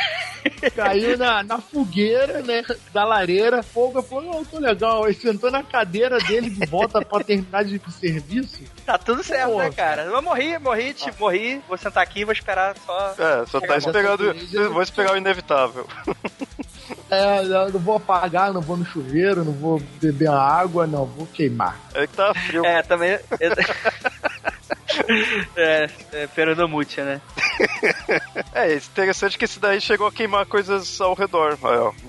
[0.75, 5.63] caiu na, na fogueira, né, da lareira, fogo, falou, oh, tô legal, aí sentou na
[5.63, 8.63] cadeira dele de volta pra terminar de serviço.
[8.85, 9.59] Tá tudo certo, Pô.
[9.59, 10.03] né, cara?
[10.03, 13.15] Eu morri, morri, tipo, morri, vou sentar aqui e vou esperar só.
[13.17, 14.33] É, só tá esperando.
[14.71, 15.87] Vou esperar o inevitável.
[17.09, 21.27] É, eu não vou apagar, não vou no chuveiro, não vou beber água, não, vou
[21.27, 21.79] queimar.
[21.93, 22.65] É que tá frio.
[22.65, 23.11] É, também.
[25.55, 27.21] é, é peronomútil, né?
[28.53, 31.57] É, interessante que esse daí chegou a queimar coisas ao redor.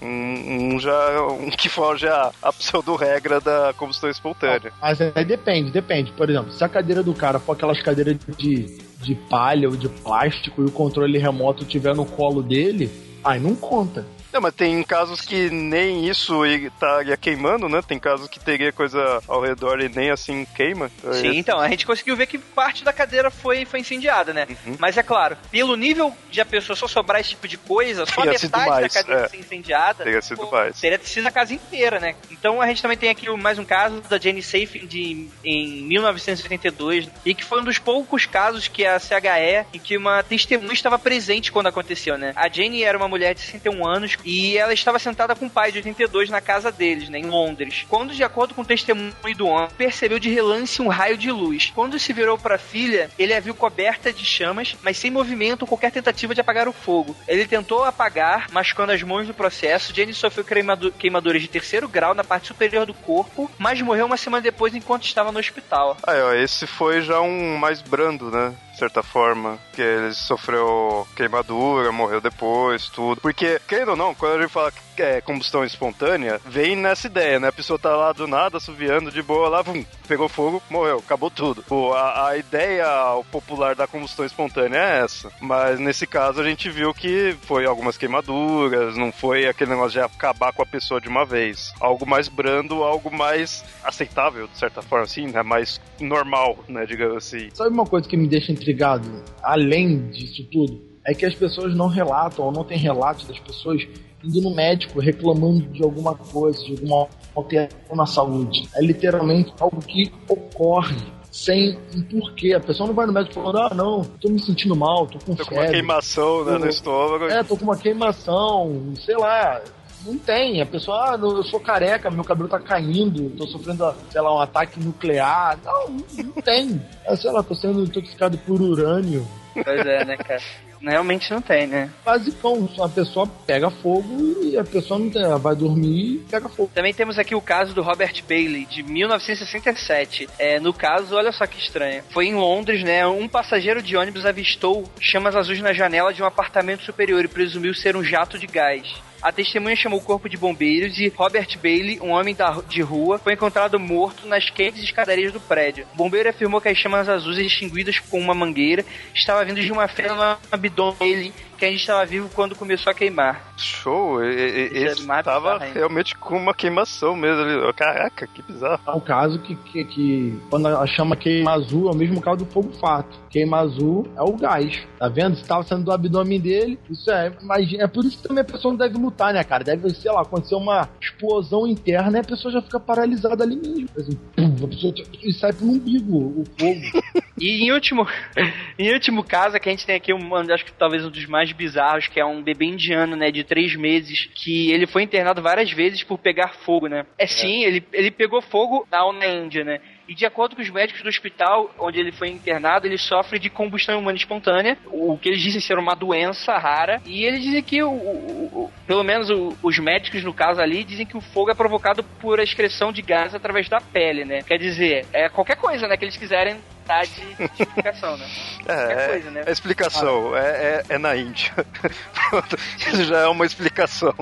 [0.02, 4.72] Um, um já, um que foge a, a pseudo-regra da combustão espontânea.
[4.80, 6.12] Mas aí depende, depende.
[6.12, 9.88] Por exemplo, se a cadeira do cara for aquelas cadeiras de, de palha ou de
[9.88, 12.90] plástico e o controle remoto tiver no colo dele,
[13.24, 14.06] aí não conta.
[14.34, 17.80] Não, mas tem casos que nem isso estaria queimando, né?
[17.86, 20.90] Tem casos que teria coisa ao redor e nem assim queima.
[21.12, 24.48] Sim, então, a gente conseguiu ver que parte da cadeira foi, foi incendiada, né?
[24.66, 24.76] Uhum.
[24.80, 28.22] Mas é claro, pelo nível de a pessoa só sobrar esse tipo de coisa, só
[28.22, 29.28] Teria metade mais, da cadeira é.
[29.28, 30.02] ser incendiada.
[30.02, 30.80] Teria sido pô, mais.
[30.80, 32.16] Teria sido a casa inteira, né?
[32.28, 37.08] Então a gente também tem aqui mais um caso da Jenny Safe de, em 1982,
[37.24, 40.98] e que foi um dos poucos casos que a CHE, em que uma testemunha estava
[40.98, 42.32] presente quando aconteceu, né?
[42.34, 45.70] A Jenny era uma mulher de 61 anos e ela estava sentada com o pai
[45.72, 47.84] de 82 na casa deles, né, em Londres.
[47.88, 51.72] Quando, de acordo com o testemunho do homem, percebeu de relance um raio de luz.
[51.74, 55.62] Quando se virou para a filha, ele a viu coberta de chamas, mas sem movimento
[55.62, 57.16] ou qualquer tentativa de apagar o fogo.
[57.26, 59.94] Ele tentou apagar, machucando as mãos no processo.
[59.94, 64.16] Jenny sofreu queimadu- queimaduras de terceiro grau na parte superior do corpo, mas morreu uma
[64.16, 65.96] semana depois enquanto estava no hospital.
[66.06, 68.54] Aí, ó, esse foi já um mais brando, né?
[68.72, 69.58] De certa forma.
[69.72, 73.20] Que ele sofreu queimadura, morreu depois, tudo.
[73.20, 77.40] Porque, querendo ou não, quando a gente fala que é combustão espontânea, vem nessa ideia,
[77.40, 77.48] né?
[77.48, 81.30] A pessoa tá lá do nada, assoviando de boa lá, vum, pegou fogo, morreu, acabou
[81.30, 81.62] tudo.
[81.64, 82.86] Pô, a, a ideia
[83.30, 85.30] popular da combustão espontânea é essa.
[85.40, 90.00] Mas nesse caso a gente viu que foi algumas queimaduras, não foi aquele negócio de
[90.00, 91.72] acabar com a pessoa de uma vez.
[91.80, 95.42] Algo mais brando, algo mais aceitável, de certa forma, assim, né?
[95.42, 96.86] Mais normal, né?
[96.86, 97.48] Digamos assim.
[97.52, 99.08] Sabe uma coisa que me deixa intrigado,
[99.42, 100.93] além disso tudo?
[101.06, 103.86] É que as pessoas não relatam, ou não tem relatos das pessoas
[104.22, 108.66] indo no médico reclamando de alguma coisa, de alguma alteração na saúde.
[108.74, 110.96] É literalmente algo que ocorre
[111.30, 112.54] sem um porquê.
[112.54, 115.34] A pessoa não vai no médico falando, ah, não, tô me sentindo mal, tô com
[115.34, 115.72] Tô com uma febre.
[115.78, 117.24] queimação né, no estômago.
[117.26, 119.60] É, tô com uma queimação, sei lá.
[120.06, 120.60] Não tem.
[120.60, 124.34] A pessoa, ah, não, eu sou careca, meu cabelo tá caindo, tô sofrendo, sei lá,
[124.34, 125.58] um ataque nuclear.
[125.64, 126.80] Não, não, não tem.
[127.04, 129.26] É, sei lá, tô sendo intoxicado por urânio.
[129.54, 130.42] Pois é, né, cara?
[130.80, 131.90] Realmente não tem, né?
[132.04, 136.48] Basicão, a pessoa pega fogo e a pessoa não tem, ela vai dormir e pega
[136.48, 136.70] fogo.
[136.74, 140.28] Também temos aqui o caso do Robert Bailey, de 1967.
[140.38, 142.02] É, no caso, olha só que estranho.
[142.10, 143.06] Foi em Londres, né?
[143.06, 147.74] Um passageiro de ônibus avistou chamas azuis na janela de um apartamento superior e presumiu
[147.74, 148.94] ser um jato de gás.
[149.24, 153.18] A testemunha chamou o corpo de bombeiros e Robert Bailey, um homem da, de rua,
[153.18, 155.86] foi encontrado morto nas quentes escadarias do prédio.
[155.94, 158.84] O bombeiro afirmou que as chamas azuis extinguidas com uma mangueira
[159.14, 162.90] estavam vindo de uma fenda no abdômen dele que a gente estava vivo quando começou
[162.90, 163.54] a queimar.
[163.56, 164.22] Show!
[164.24, 165.78] E, e, é esse mais tava bizarro ainda.
[165.78, 167.42] realmente com uma queimação mesmo.
[167.42, 167.72] ali.
[167.74, 168.80] Caraca, que bizarro.
[168.86, 172.38] É um caso que, que, que quando a chama queima azul, é o mesmo caso
[172.38, 173.18] do fogo fato.
[173.30, 174.82] Queima azul é o gás.
[174.98, 175.34] Tá vendo?
[175.34, 177.32] Estava saindo do abdômen dele, isso é.
[177.40, 179.64] Imagina, é por isso que também a pessoa não deve lutar, né, cara?
[179.64, 183.88] Deve, sei lá, acontecer uma explosão interna e a pessoa já fica paralisada ali mesmo.
[183.98, 186.80] Assim, pum, a pessoa e sai pro umbigo o fogo.
[187.38, 188.06] E em último,
[188.78, 191.50] em último caso, que a gente tem aqui um, acho que talvez um dos mais
[191.52, 195.70] bizarros, que é um bebê indiano, né, de três meses, que ele foi internado várias
[195.72, 197.04] vezes por pegar fogo, né?
[197.18, 199.80] É sim, ele, ele pegou fogo na, na Índia, né?
[200.06, 203.48] E de acordo com os médicos do hospital onde ele foi internado, ele sofre de
[203.48, 207.00] combustão humana espontânea, o que eles dizem ser uma doença rara.
[207.06, 210.84] E eles dizem que, o, o- o- pelo menos o- os médicos no caso ali,
[210.84, 214.42] dizem que o fogo é provocado por a excreção de gás através da pele, né?
[214.42, 217.22] Quer dizer, é qualquer coisa, né, que eles quiserem dar de
[217.60, 218.26] explicação, né?
[218.66, 219.42] É, coisa, né?
[219.46, 220.36] é explicação.
[220.36, 221.52] É, é, é na Índia.
[222.30, 224.14] Pronto, Isso já é uma explicação.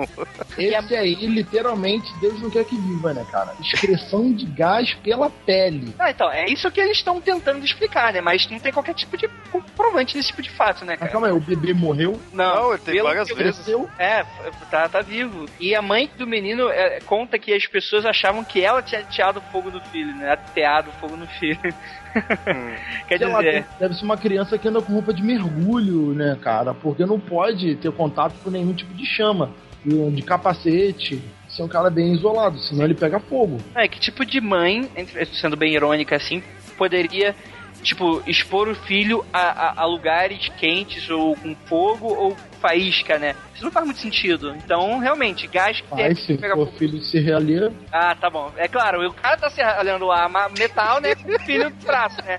[0.59, 3.55] Esse aí, literalmente, Deus não quer que viva, né, cara?
[3.61, 5.95] Excreção de gás pela pele.
[5.99, 8.21] Ah, então, é isso que eles estão tentando explicar, né?
[8.21, 11.11] Mas não tem qualquer tipo de comprovante desse tipo de fato, né, cara?
[11.11, 13.57] calma aí, o bebê morreu, Não, ele tem várias vezes.
[13.57, 13.89] cresceu.
[13.99, 14.25] É,
[14.71, 15.47] tá, tá vivo.
[15.61, 19.41] E a mãe do menino é, conta que as pessoas achavam que ela tinha ateado
[19.53, 20.33] fogo no filho, né?
[20.33, 21.59] Ateado fogo no filho.
[23.09, 26.37] Quer Sei lá, dizer, deve ser uma criança que anda com roupa de mergulho, né,
[26.41, 26.75] cara?
[26.75, 29.51] Porque não pode ter contato com nenhum tipo de chama.
[29.85, 31.21] De capacete.
[31.49, 33.59] Ser um cara bem isolado, senão ele pega fogo.
[33.75, 34.89] é, que tipo de mãe,
[35.35, 36.43] sendo bem irônica assim,
[36.79, 37.35] poderia,
[37.83, 43.35] tipo, expor o filho a, a- a lugares quentes ou com fogo ou faísca, né?
[43.55, 44.55] Isso não faz muito sentido.
[44.57, 46.79] Então, realmente, gás que Mas se pega for fogo.
[46.79, 48.53] filho de serralheira, Ah, tá bom.
[48.57, 51.15] É claro, o cara tá se olhando lá metal, né?
[51.17, 52.39] Com o filho no braço, né?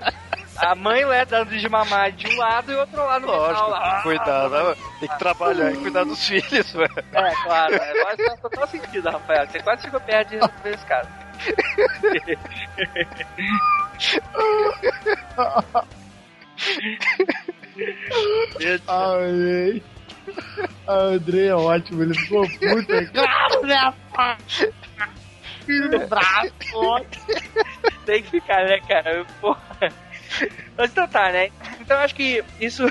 [0.57, 3.69] A mãe lá dando de mamar de um lado e o outro lado metal Lógico,
[3.71, 3.81] lá.
[3.81, 4.75] tem que cuidar, né?
[4.99, 6.93] Tem que trabalhar e cuidar dos filhos, velho.
[7.11, 7.73] É, claro.
[7.73, 9.47] É, faz, faz total sentido, Rafael.
[9.47, 11.09] Você quase ficou perto de resolver esse caso.
[18.87, 19.81] Ai,
[20.87, 23.05] a André é ótimo, ele ficou puta.
[23.07, 23.93] Claro, né?
[25.65, 26.53] Filho do braço.
[28.05, 29.25] Tem que ficar, né, cara?
[29.39, 29.89] Porra.
[30.77, 31.49] Mas então tá, né?
[31.79, 32.83] Então acho que isso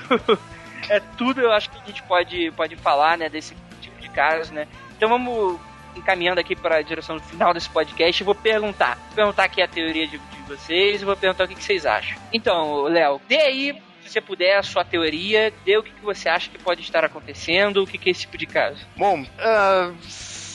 [0.88, 4.52] é tudo, eu acho que a gente pode, pode falar, né, desse tipo de caso,
[4.54, 4.66] né?
[4.96, 5.60] Então vamos
[5.96, 8.24] encaminhando aqui para a direção final desse podcast.
[8.24, 11.54] Vou perguntar, vou perguntar aqui a teoria de, de vocês e vou perguntar o que,
[11.54, 12.16] que vocês acham.
[12.32, 16.28] Então, Léo, dê aí, se você puder, a sua teoria, dê o que, que você
[16.28, 18.86] acha que pode estar acontecendo, o que, que é esse tipo de caso.
[18.96, 19.92] Bom, ah,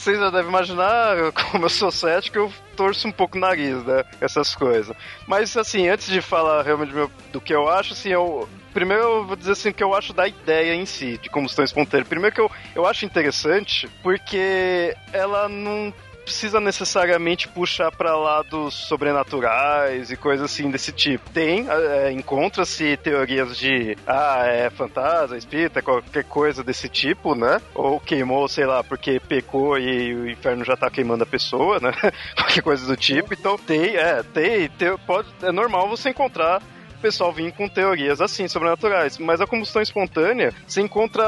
[0.08, 4.04] vocês já devem imaginar, como eu sou cético, eu torço um pouco o nariz, né?
[4.22, 4.96] Essas coisas.
[5.28, 6.94] Mas, assim, antes de falar realmente
[7.32, 8.48] do que eu acho, assim, eu.
[8.74, 12.06] Primeiro eu vou dizer assim que eu acho da ideia em si, de combustão espontânea.
[12.06, 15.94] Primeiro que eu, eu acho interessante, porque ela não
[16.28, 21.30] precisa necessariamente puxar pra lados sobrenaturais e coisas assim desse tipo.
[21.30, 27.62] Tem, é, encontra-se teorias de ah, é fantasma, espírita, qualquer coisa desse tipo, né?
[27.74, 31.94] Ou queimou, sei lá, porque pecou e o inferno já tá queimando a pessoa, né?
[32.36, 33.34] qualquer coisa do tipo.
[33.34, 36.62] Então tem, é, tem, tem pode, é normal você encontrar
[36.98, 39.18] o pessoal vir com teorias assim, sobrenaturais.
[39.18, 41.24] Mas a combustão espontânea, você encontra.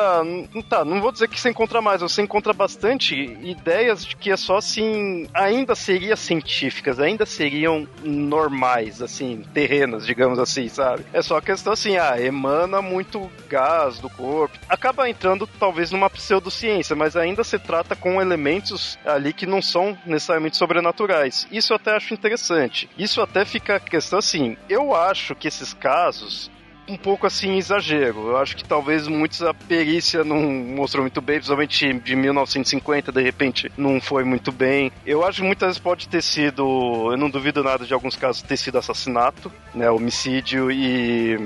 [0.67, 4.37] Tá, não vou dizer que você encontra mais, você encontra bastante ideias de que é
[4.37, 5.27] só assim.
[5.33, 11.05] Ainda seria científicas, ainda seriam normais, assim, terrenas, digamos assim, sabe?
[11.13, 14.57] É só questão assim, ah, emana muito gás do corpo.
[14.67, 19.97] Acaba entrando talvez numa pseudociência, mas ainda se trata com elementos ali que não são
[20.05, 21.47] necessariamente sobrenaturais.
[21.51, 22.89] Isso eu até acho interessante.
[22.97, 26.49] Isso até fica a questão assim, eu acho que esses casos
[26.87, 28.29] um pouco assim exagero.
[28.29, 33.21] Eu acho que talvez muitos a perícia não mostrou muito bem, principalmente de 1950, de
[33.21, 34.91] repente não foi muito bem.
[35.05, 38.41] Eu acho que muitas vezes pode ter sido, eu não duvido nada de alguns casos
[38.41, 41.37] ter sido assassinato, né, homicídio e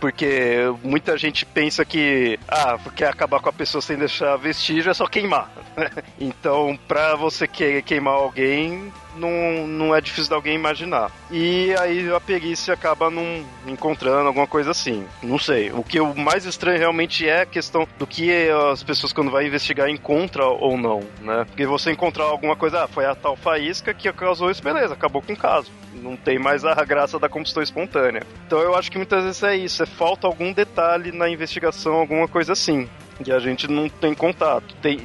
[0.00, 4.94] porque muita gente pensa que, ah, quer acabar com a pessoa sem deixar vestígio é
[4.94, 5.50] só queimar.
[6.18, 11.10] então, pra você que, queimar alguém, não, não é difícil de alguém imaginar.
[11.30, 15.06] E aí a perícia acaba não encontrando alguma coisa assim.
[15.22, 15.70] Não sei.
[15.72, 19.46] O que o mais estranho realmente é a questão do que as pessoas quando vai
[19.46, 21.44] investigar encontram ou não, né?
[21.44, 25.22] Porque você encontrar alguma coisa, ah, foi a tal faísca que causou isso, beleza, acabou
[25.22, 25.70] com o caso.
[25.94, 28.22] Não tem mais a graça da combustão espontânea.
[28.46, 32.28] Então eu acho que muitas vezes é isso, é falta algum detalhe na investigação, alguma
[32.28, 32.88] coisa assim
[33.26, 34.74] e a gente não tem contato.
[34.80, 35.00] Tem,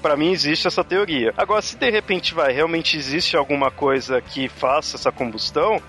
[0.00, 1.32] para mim existe essa teoria.
[1.36, 5.80] Agora, se de repente vai, realmente existe alguma coisa que faça essa combustão,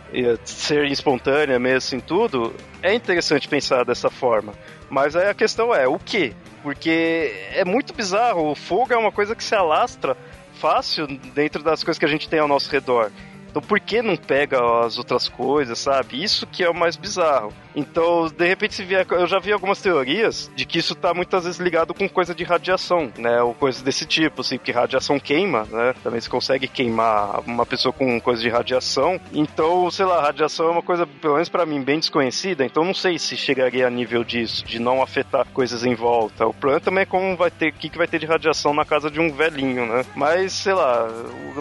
[0.43, 4.54] ser espontânea mesmo assim tudo, é interessante pensar dessa forma.
[4.89, 6.36] Mas aí a questão é, o que?
[6.62, 10.18] Porque é muito bizarro, o fogo é uma coisa que se alastra
[10.56, 13.12] fácil dentro das coisas que a gente tem ao nosso redor.
[13.60, 16.24] Então por que não pega as outras coisas, sabe?
[16.24, 17.53] Isso que é o mais bizarro.
[17.76, 19.05] Então, de repente, se vier.
[19.12, 22.43] Eu já vi algumas teorias de que isso tá muitas vezes ligado com coisa de
[22.43, 23.41] radiação, né?
[23.41, 25.93] Ou coisa desse tipo, assim, que radiação queima, né?
[26.03, 29.20] Também se consegue queimar uma pessoa com coisa de radiação.
[29.32, 32.66] Então, sei lá, radiação é uma coisa, pelo menos para mim, bem desconhecida.
[32.66, 36.47] Então, não sei se chegaria a nível disso, de não afetar coisas em volta.
[36.47, 38.84] O plano também é como vai ter, o que, que vai ter de radiação na
[38.84, 40.05] casa de um velhinho, né?
[40.16, 41.07] Mas, sei lá,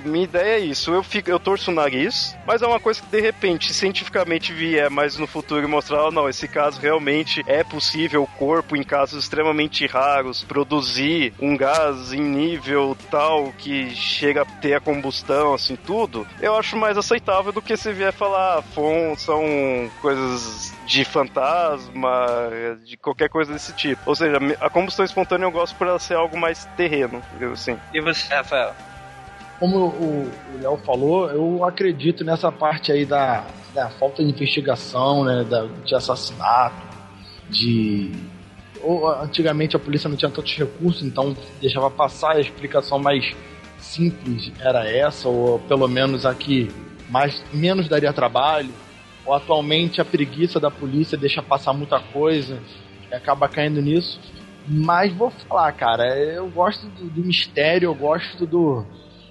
[0.05, 0.93] minha ideia é isso.
[0.93, 4.91] Eu, fico, eu torço o nariz, mas é uma coisa que, de repente, cientificamente vier
[4.91, 9.25] mais no futuro e mostrar não, esse caso realmente é possível o corpo, em casos
[9.25, 15.77] extremamente raros, produzir um gás em nível tal que chega a ter a combustão, assim,
[15.77, 22.27] tudo, eu acho mais aceitável do que se vier falar, ah, são coisas de fantasma,
[22.85, 24.03] de qualquer coisa desse tipo.
[24.07, 27.23] Ou seja, a combustão espontânea eu gosto por ela ser algo mais terreno,
[27.53, 27.79] assim.
[27.93, 28.75] E você, Rafael?
[29.59, 30.31] Como o
[30.61, 33.45] Léo falou, eu acredito nessa parte aí da,
[33.75, 36.87] da falta de investigação, né, da, de assassinato,
[37.51, 38.13] de
[38.81, 43.35] ou, antigamente a polícia não tinha tantos recursos, então deixava passar a explicação mais
[43.79, 46.71] simples era essa, ou pelo menos aqui
[47.09, 48.73] mais menos daria trabalho.
[49.25, 52.63] Ou atualmente a preguiça da polícia deixa passar muita coisa
[53.11, 54.19] e acaba caindo nisso.
[54.67, 58.87] Mas vou falar, cara, eu gosto do, do mistério, eu gosto do,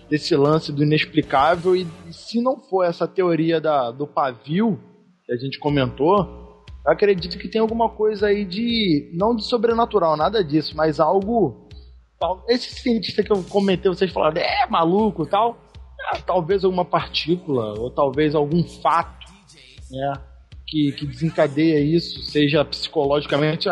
[0.10, 1.76] desse lance do inexplicável.
[1.76, 4.80] E, e se não for essa teoria da, do pavio
[5.26, 10.16] que a gente comentou, eu acredito que tem alguma coisa aí de não de sobrenatural,
[10.16, 11.68] nada disso, mas algo
[12.48, 15.58] esse cientista que eu comentei, vocês falaram, é maluco, tal,
[16.14, 19.28] é, talvez alguma partícula ou talvez algum fato,
[19.92, 20.14] né,
[20.66, 23.70] que, que desencadeia isso, seja psicologicamente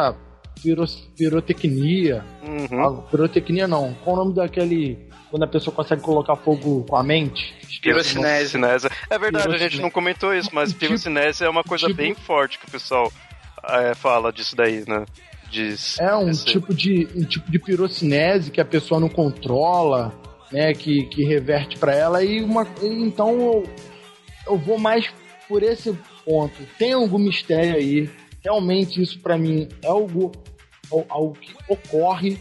[1.16, 3.01] pirotecnia, uhum.
[3.11, 7.53] pirotecnia não, qual o nome daquele quando a pessoa consegue colocar fogo com a mente.
[7.82, 8.57] Pirocinese.
[9.09, 12.13] É verdade, a gente não comentou isso, mas tipo, pirocinese é uma coisa tipo, bem
[12.16, 13.11] forte que o pessoal
[13.68, 15.05] é, fala disso daí, né?
[15.49, 16.45] Diz, é um esse...
[16.45, 20.13] tipo de um tipo de pirocinese que a pessoa não controla,
[20.51, 20.74] né?
[20.74, 23.63] Que, que reverte para ela e uma então eu,
[24.47, 25.11] eu vou mais
[25.47, 26.55] por esse ponto.
[26.78, 28.09] Tem algum mistério aí?
[28.43, 30.32] Realmente isso para mim é algo
[30.92, 32.40] algo que ocorre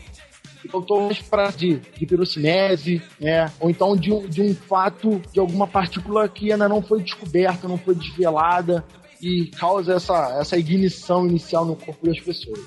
[0.72, 3.50] eu tô mais para de, de pirocinese, né?
[3.60, 7.68] Ou então de um, de um fato de alguma partícula que ainda não foi descoberta,
[7.68, 8.84] não foi desvelada
[9.20, 12.60] e causa essa, essa ignição inicial no corpo das pessoas.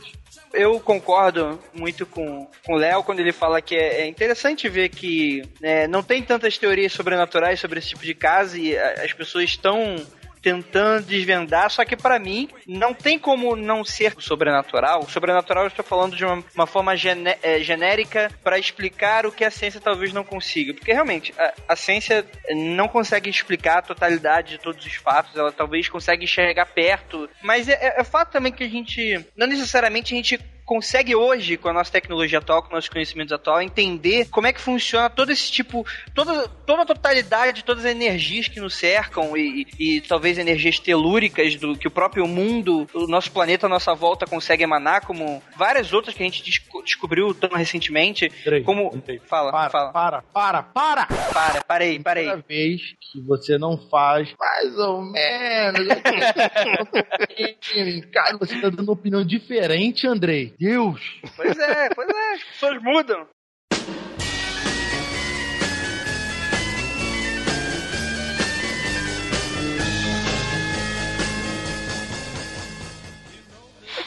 [0.53, 4.89] Eu concordo muito com, com o Léo quando ele fala que é, é interessante ver
[4.89, 9.45] que né, não tem tantas teorias sobrenaturais sobre esse tipo de caso e as pessoas
[9.45, 9.95] estão
[10.41, 15.01] tentando desvendar, só que para mim não tem como não ser sobrenatural.
[15.01, 19.43] O sobrenatural eu estou falando de uma, uma forma gené genérica para explicar o que
[19.43, 20.73] a ciência talvez não consiga.
[20.73, 25.51] Porque realmente, a, a, ciência não consegue explicar a totalidade de todos os fatos, ela
[25.51, 30.13] talvez consiga enxergar perto, mas é, é, é fato também que a gente, não necessariamente
[30.13, 34.47] a gente consegue hoje, com a nossa tecnologia atual, com nossos conhecimentos atual, entender como
[34.47, 38.75] é que funciona todo esse tipo, toda, toda a totalidade, todas as energias que nos
[38.75, 43.65] cercam e, e, e talvez energias telúricas do que o próprio mundo, o nosso planeta
[43.65, 48.29] à nossa volta consegue emanar, como várias outras que a gente desco descobriu tão recentemente.
[48.43, 48.91] Peraí, como.
[49.25, 49.93] Fala, para, fala.
[49.93, 51.07] Para, para, para!
[51.07, 52.23] Para, parei, parei.
[52.23, 55.87] Primeira vez que você não faz mais ou menos.
[58.11, 60.56] Cara, você tá dando uma opinião diferente, Andrei.
[60.59, 61.21] Deus!
[61.35, 63.27] Pois é, pois é, as pessoas mudam.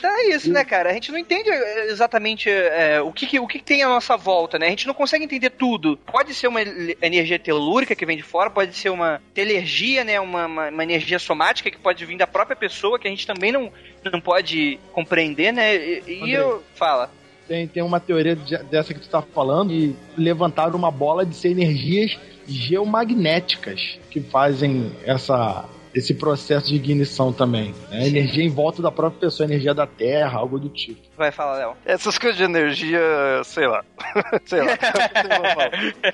[0.01, 0.89] Então é isso, né, cara?
[0.89, 3.89] A gente não entende é, exatamente é, o, que, que- o que, que tem à
[3.89, 4.67] nossa volta, né?
[4.67, 5.99] A gente não consegue entender tudo.
[6.11, 6.63] Pode ser uma
[7.03, 10.19] energia telúrica que vem de fora, pode ser uma telergia, né?
[10.19, 13.53] Uma, uma, uma energia somática que pode vir da própria pessoa, que a gente também
[13.53, 13.71] não,
[14.11, 15.77] não pode compreender, né?
[15.77, 16.37] E, Andrei.
[16.37, 16.63] eu.
[16.75, 17.11] Fala.
[17.47, 21.35] Tem, tem uma teoria de- dessa que tu tá falando e levantaram uma bola de
[21.37, 25.65] ser energias geomagnéticas que fazem essa,
[25.95, 27.75] esse processo de ignição também.
[27.91, 28.07] Né?
[28.07, 31.01] Energia em volta da própria pessoa, energia da Terra, algo do tipo.
[31.17, 31.77] Vai falar, Léo.
[31.85, 33.01] Essas coisas de energia,
[33.45, 33.85] sei lá.
[34.45, 34.79] sei lá.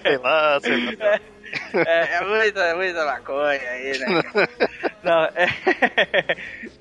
[0.02, 1.20] sei lá, sei lá.
[1.72, 4.22] É, é muita, muita maconha aí, né?
[5.02, 5.46] não, é...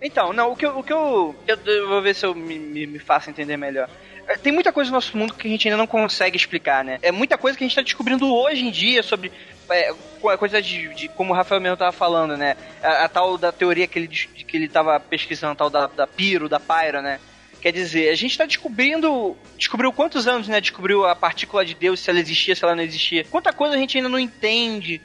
[0.01, 2.57] Então, não, o que eu, o que eu, eu, eu vou ver se eu me,
[2.57, 3.89] me, me faço entender melhor.
[4.27, 6.99] É, Tem muita coisa no nosso mundo que a gente ainda não consegue explicar, né?
[7.01, 9.31] É muita coisa que a gente tá descobrindo hoje em dia sobre
[9.69, 9.93] é,
[10.37, 12.55] coisa de, de como o Rafael mesmo tava falando, né?
[12.81, 16.49] A, a tal da teoria que ele, que ele tava pesquisando, tal da, da Piro,
[16.49, 17.19] da Pyro, né?
[17.61, 19.35] Quer dizer, a gente tá descobrindo.
[19.57, 20.61] Descobriu quantos anos, né?
[20.61, 23.23] Descobriu a partícula de Deus, se ela existia, se ela não existia.
[23.23, 25.01] Quanta coisa a gente ainda não entende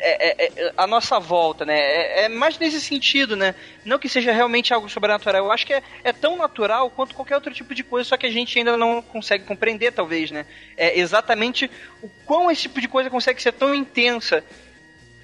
[0.00, 1.78] é, é, é, a nossa volta, né?
[1.78, 3.54] É, é mais nesse sentido, né?
[3.84, 5.44] Não que seja realmente algo sobrenatural.
[5.44, 8.26] Eu acho que é, é tão natural quanto qualquer outro tipo de coisa, só que
[8.26, 10.46] a gente ainda não consegue compreender, talvez, né?
[10.76, 11.70] É exatamente
[12.02, 14.44] o quão esse tipo de coisa consegue ser tão intensa.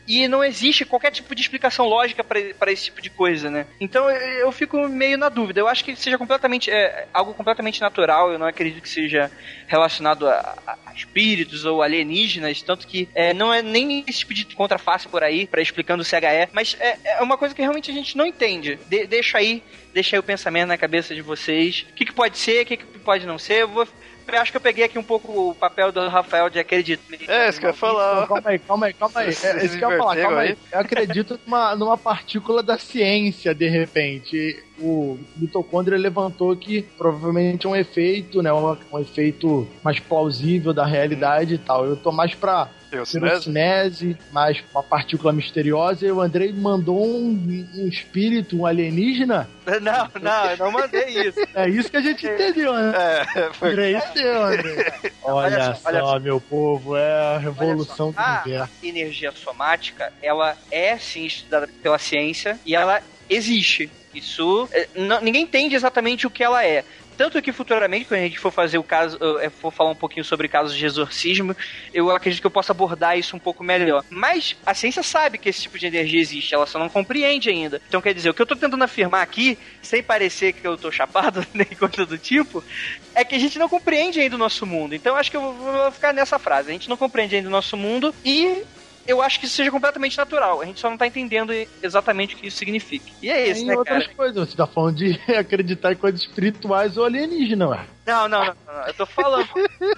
[0.07, 3.67] E não existe qualquer tipo de explicação lógica para esse tipo de coisa, né?
[3.81, 5.61] Então eu, fico meio na dúvida.
[5.61, 8.31] Eu acho que seja completamente é, algo completamente natural.
[8.33, 9.31] Eu não acredito que seja
[9.67, 14.35] relacionado a, a- a espíritos ou alienígenas, tanto que é, não é nem esse tipo
[14.35, 17.91] de contraface por aí para explicando o CHE, mas é, é uma coisa que realmente
[17.91, 18.79] a gente não entende.
[18.87, 21.87] De- deixa aí, deixa aí o pensamento na cabeça de vocês.
[21.91, 23.63] O que, que pode ser, o que, que pode não ser.
[23.63, 23.89] Eu vou
[24.33, 27.03] acho que eu peguei aqui um pouco o papel do Rafael de acredito.
[27.29, 28.27] É, isso que eu ia falar.
[28.27, 29.33] Calma aí, calma aí, calma aí.
[29.33, 30.49] Vocês É, isso que eu ia falar, calma aí.
[30.51, 30.59] aí?
[30.72, 34.62] Eu acredito numa, numa partícula da ciência, de repente.
[34.79, 38.53] O mitocôndria levantou que provavelmente é um efeito, né?
[38.53, 41.85] Um, um efeito mais plausível da realidade e tal.
[41.85, 43.31] Eu tô mais pra Teocinese?
[43.31, 46.07] pirocinese, mais uma partícula misteriosa.
[46.07, 49.49] E o Andrei mandou um, um espírito, um alienígena.
[49.83, 51.39] Não, não, eu não mandei isso.
[51.55, 52.93] É isso que a gente entendeu, né?
[53.37, 53.71] É, foi.
[53.73, 54.77] Andrei, entendeu, Andrei?
[55.23, 56.19] Olha, Olha só, olha só.
[56.21, 58.73] meu povo, é a revolução do universo.
[58.83, 63.91] energia somática, ela é sim estudada pela ciência e ela existe.
[64.15, 64.69] Isso.
[64.73, 66.85] é, não- ninguém entende exatamente o que ela é.
[67.17, 69.19] Tanto que futuramente, quando a gente for fazer o caso,
[69.61, 71.57] for falar um pouquinho sobre casos de exorcismo,
[71.93, 74.05] eu acredito que eu possa abordar isso um pouco melhor.
[74.11, 77.81] Mas a ciência sabe que esse tipo de energia existe, ela só não compreende ainda.
[77.89, 80.91] Então quer dizer, o que eu tô tentando afirmar aqui, sem parecer que eu tô
[80.91, 82.65] chapado nem coisa do tipo,
[83.15, 84.95] é que a gente não compreende ainda o nosso mundo.
[84.95, 86.71] Então acho que eu vou ficar nessa frase.
[86.71, 88.65] A gente não compreende ainda o nosso mundo e
[89.07, 90.61] eu acho que isso seja completamente natural.
[90.61, 91.53] A gente só não tá entendendo
[91.83, 93.05] exatamente o que isso significa.
[93.23, 94.15] E é isso, Tem né, outras cara?
[94.17, 94.49] coisas.
[94.51, 97.87] Você tá falando de acreditar em coisas espirituais ou alienígenas, ué.
[98.07, 99.49] Não, não, não, não, Eu tô falando.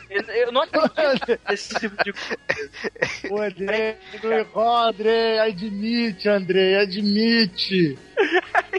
[0.09, 3.35] Eu, eu não acredito nesse tipo de coisa.
[3.35, 7.99] O André, não errou, André, admite, André, admite.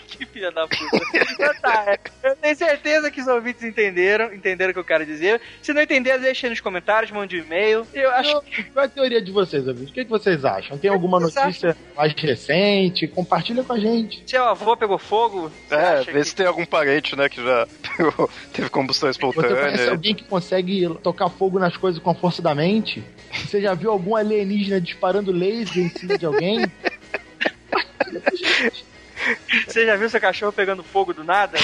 [0.08, 0.98] que filha da puta.
[1.32, 2.00] Então tá, é.
[2.30, 5.40] eu tenho certeza que os ouvintes entenderam, entenderam o que eu quero dizer.
[5.62, 7.86] Se não entender, deixa aí nos comentários, mande um e-mail.
[7.94, 8.42] Eu acho Não,
[8.74, 9.92] Qual é a teoria de vocês, ouvintes?
[9.92, 10.78] O que, que vocês acham?
[10.78, 13.08] Tem alguma notícia mais recente?
[13.08, 14.22] Compartilha com a gente.
[14.22, 15.52] que seu avô pegou fogo.
[15.70, 17.68] É, vê que- se tem algum parente, né, que já
[17.98, 19.92] pegou- teve combustão Você conhece espontânea.
[19.92, 23.04] alguém que consegue tocar fogo nas coisas com a força da mente?
[23.46, 26.66] Você já viu algum alienígena disparando laser em cima de alguém?
[29.68, 31.58] Você já viu seu cachorro pegando fogo do nada?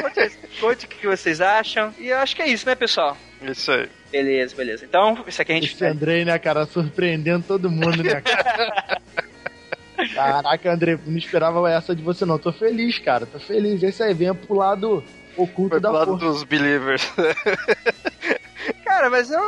[0.00, 1.92] Conte, conte o que vocês acham.
[1.98, 3.16] E eu acho que é isso, né, pessoal?
[3.42, 3.88] Isso aí.
[4.10, 4.84] Beleza, beleza.
[4.84, 9.00] Então, isso aqui a gente Esse Andrei, né, cara, surpreendendo todo mundo, né, cara?
[10.14, 12.38] Caraca, Andrei, não esperava essa de você, não.
[12.38, 13.82] Tô feliz, cara, tô feliz.
[13.82, 15.02] Esse aí, venha pro lado
[15.38, 16.26] oculto Foi da lado força.
[16.26, 17.10] dos believers.
[18.84, 19.40] Cara, mas eu.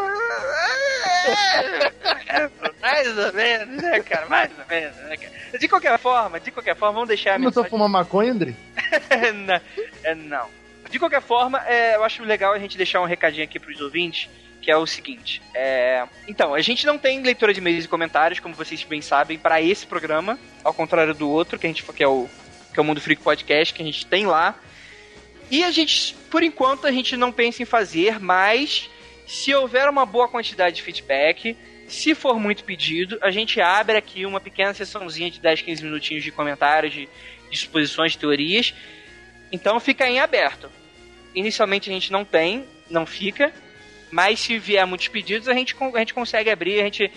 [2.81, 4.27] Mais ou menos, né, cara?
[4.29, 5.59] Mais ou menos, né, cara?
[5.59, 7.71] De qualquer forma, de qualquer forma, vamos deixar a Começou a mensagem.
[7.71, 8.57] fumar maconha, Andrei?
[9.35, 9.61] não,
[10.05, 10.47] é, não.
[10.91, 14.29] De qualquer forma, é, eu acho legal a gente deixar um recadinho aqui pros ouvintes,
[14.63, 15.41] que é o seguinte.
[15.55, 19.39] é, Então, a gente não tem leitura de e-mails e comentários, como vocês bem sabem,
[19.39, 22.29] para esse programa, ao contrário do outro, que a gente que é o
[22.73, 24.55] que é o Mundo Freak Podcast, que a gente tem lá.
[25.51, 28.89] E a gente, por enquanto, a gente não pensa em fazer, mas
[29.27, 31.57] se houver uma boa quantidade de feedback,
[31.89, 36.23] se for muito pedido, a gente abre aqui uma pequena sessãozinha de 10, 15 minutinhos
[36.23, 37.09] de comentários, de,
[37.53, 38.73] suposições, teorias.
[39.51, 40.71] Então fica em aberto.
[41.35, 43.53] Inicialmente a gente não tem, não fica,
[44.11, 47.11] mas se vier muitos pedidos, a gente, a gente consegue abrir, a gente.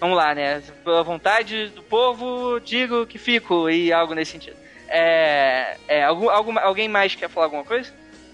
[0.00, 0.60] Vamos lá, né?
[0.84, 4.65] Pela vontade do povo, digo que fico, e algo nesse sentido.
[4.88, 5.76] É.
[5.88, 7.90] é algum, algum, alguém mais quer falar alguma coisa?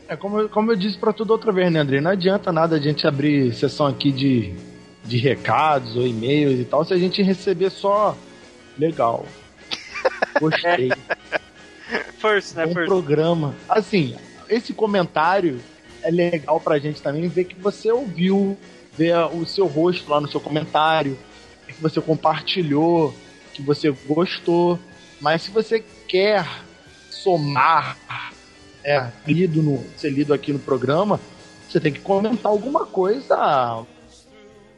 [0.09, 2.01] É como, eu- como eu disse pra tudo outra vez, né, André?
[2.01, 4.55] Não adianta nada a gente abrir sessão aqui de,
[5.05, 8.17] de recados ou e-mails e tal se a gente receber só
[8.79, 9.25] legal.
[10.41, 10.91] Gostei.
[12.19, 12.67] First, né?
[12.67, 12.87] um First.
[12.89, 13.55] programa.
[13.69, 14.17] Assim,
[14.49, 15.61] esse comentário
[16.03, 18.57] é legal pra gente também ver que você ouviu,
[18.97, 21.17] ver o seu rosto lá no seu comentário,
[21.67, 23.15] que você compartilhou,
[23.55, 24.79] que você gostou.
[25.21, 26.47] Mas se você quer
[27.09, 27.97] somar,
[28.85, 31.19] é, lido no, ser lido aqui no programa,
[31.67, 33.83] você tem que comentar alguma coisa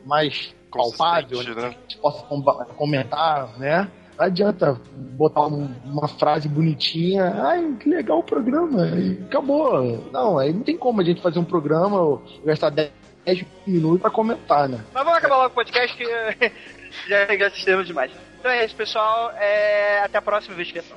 [0.06, 1.52] mais palpável, né?
[1.52, 2.40] que a gente possa com-
[2.76, 3.90] comentar, né?
[4.16, 10.08] Não adianta botar um- uma frase bonitinha, ai, que legal o programa, e acabou.
[10.12, 14.10] Não, aí não tem como a gente fazer um programa ou gastar 10 minutos pra
[14.10, 14.78] comentar, né?
[14.92, 16.04] Mas vamos acabar logo o podcast que
[17.08, 18.12] já, já assistimos demais.
[18.38, 19.32] Então é isso, pessoal.
[19.32, 20.96] É, Até a próxima investigação.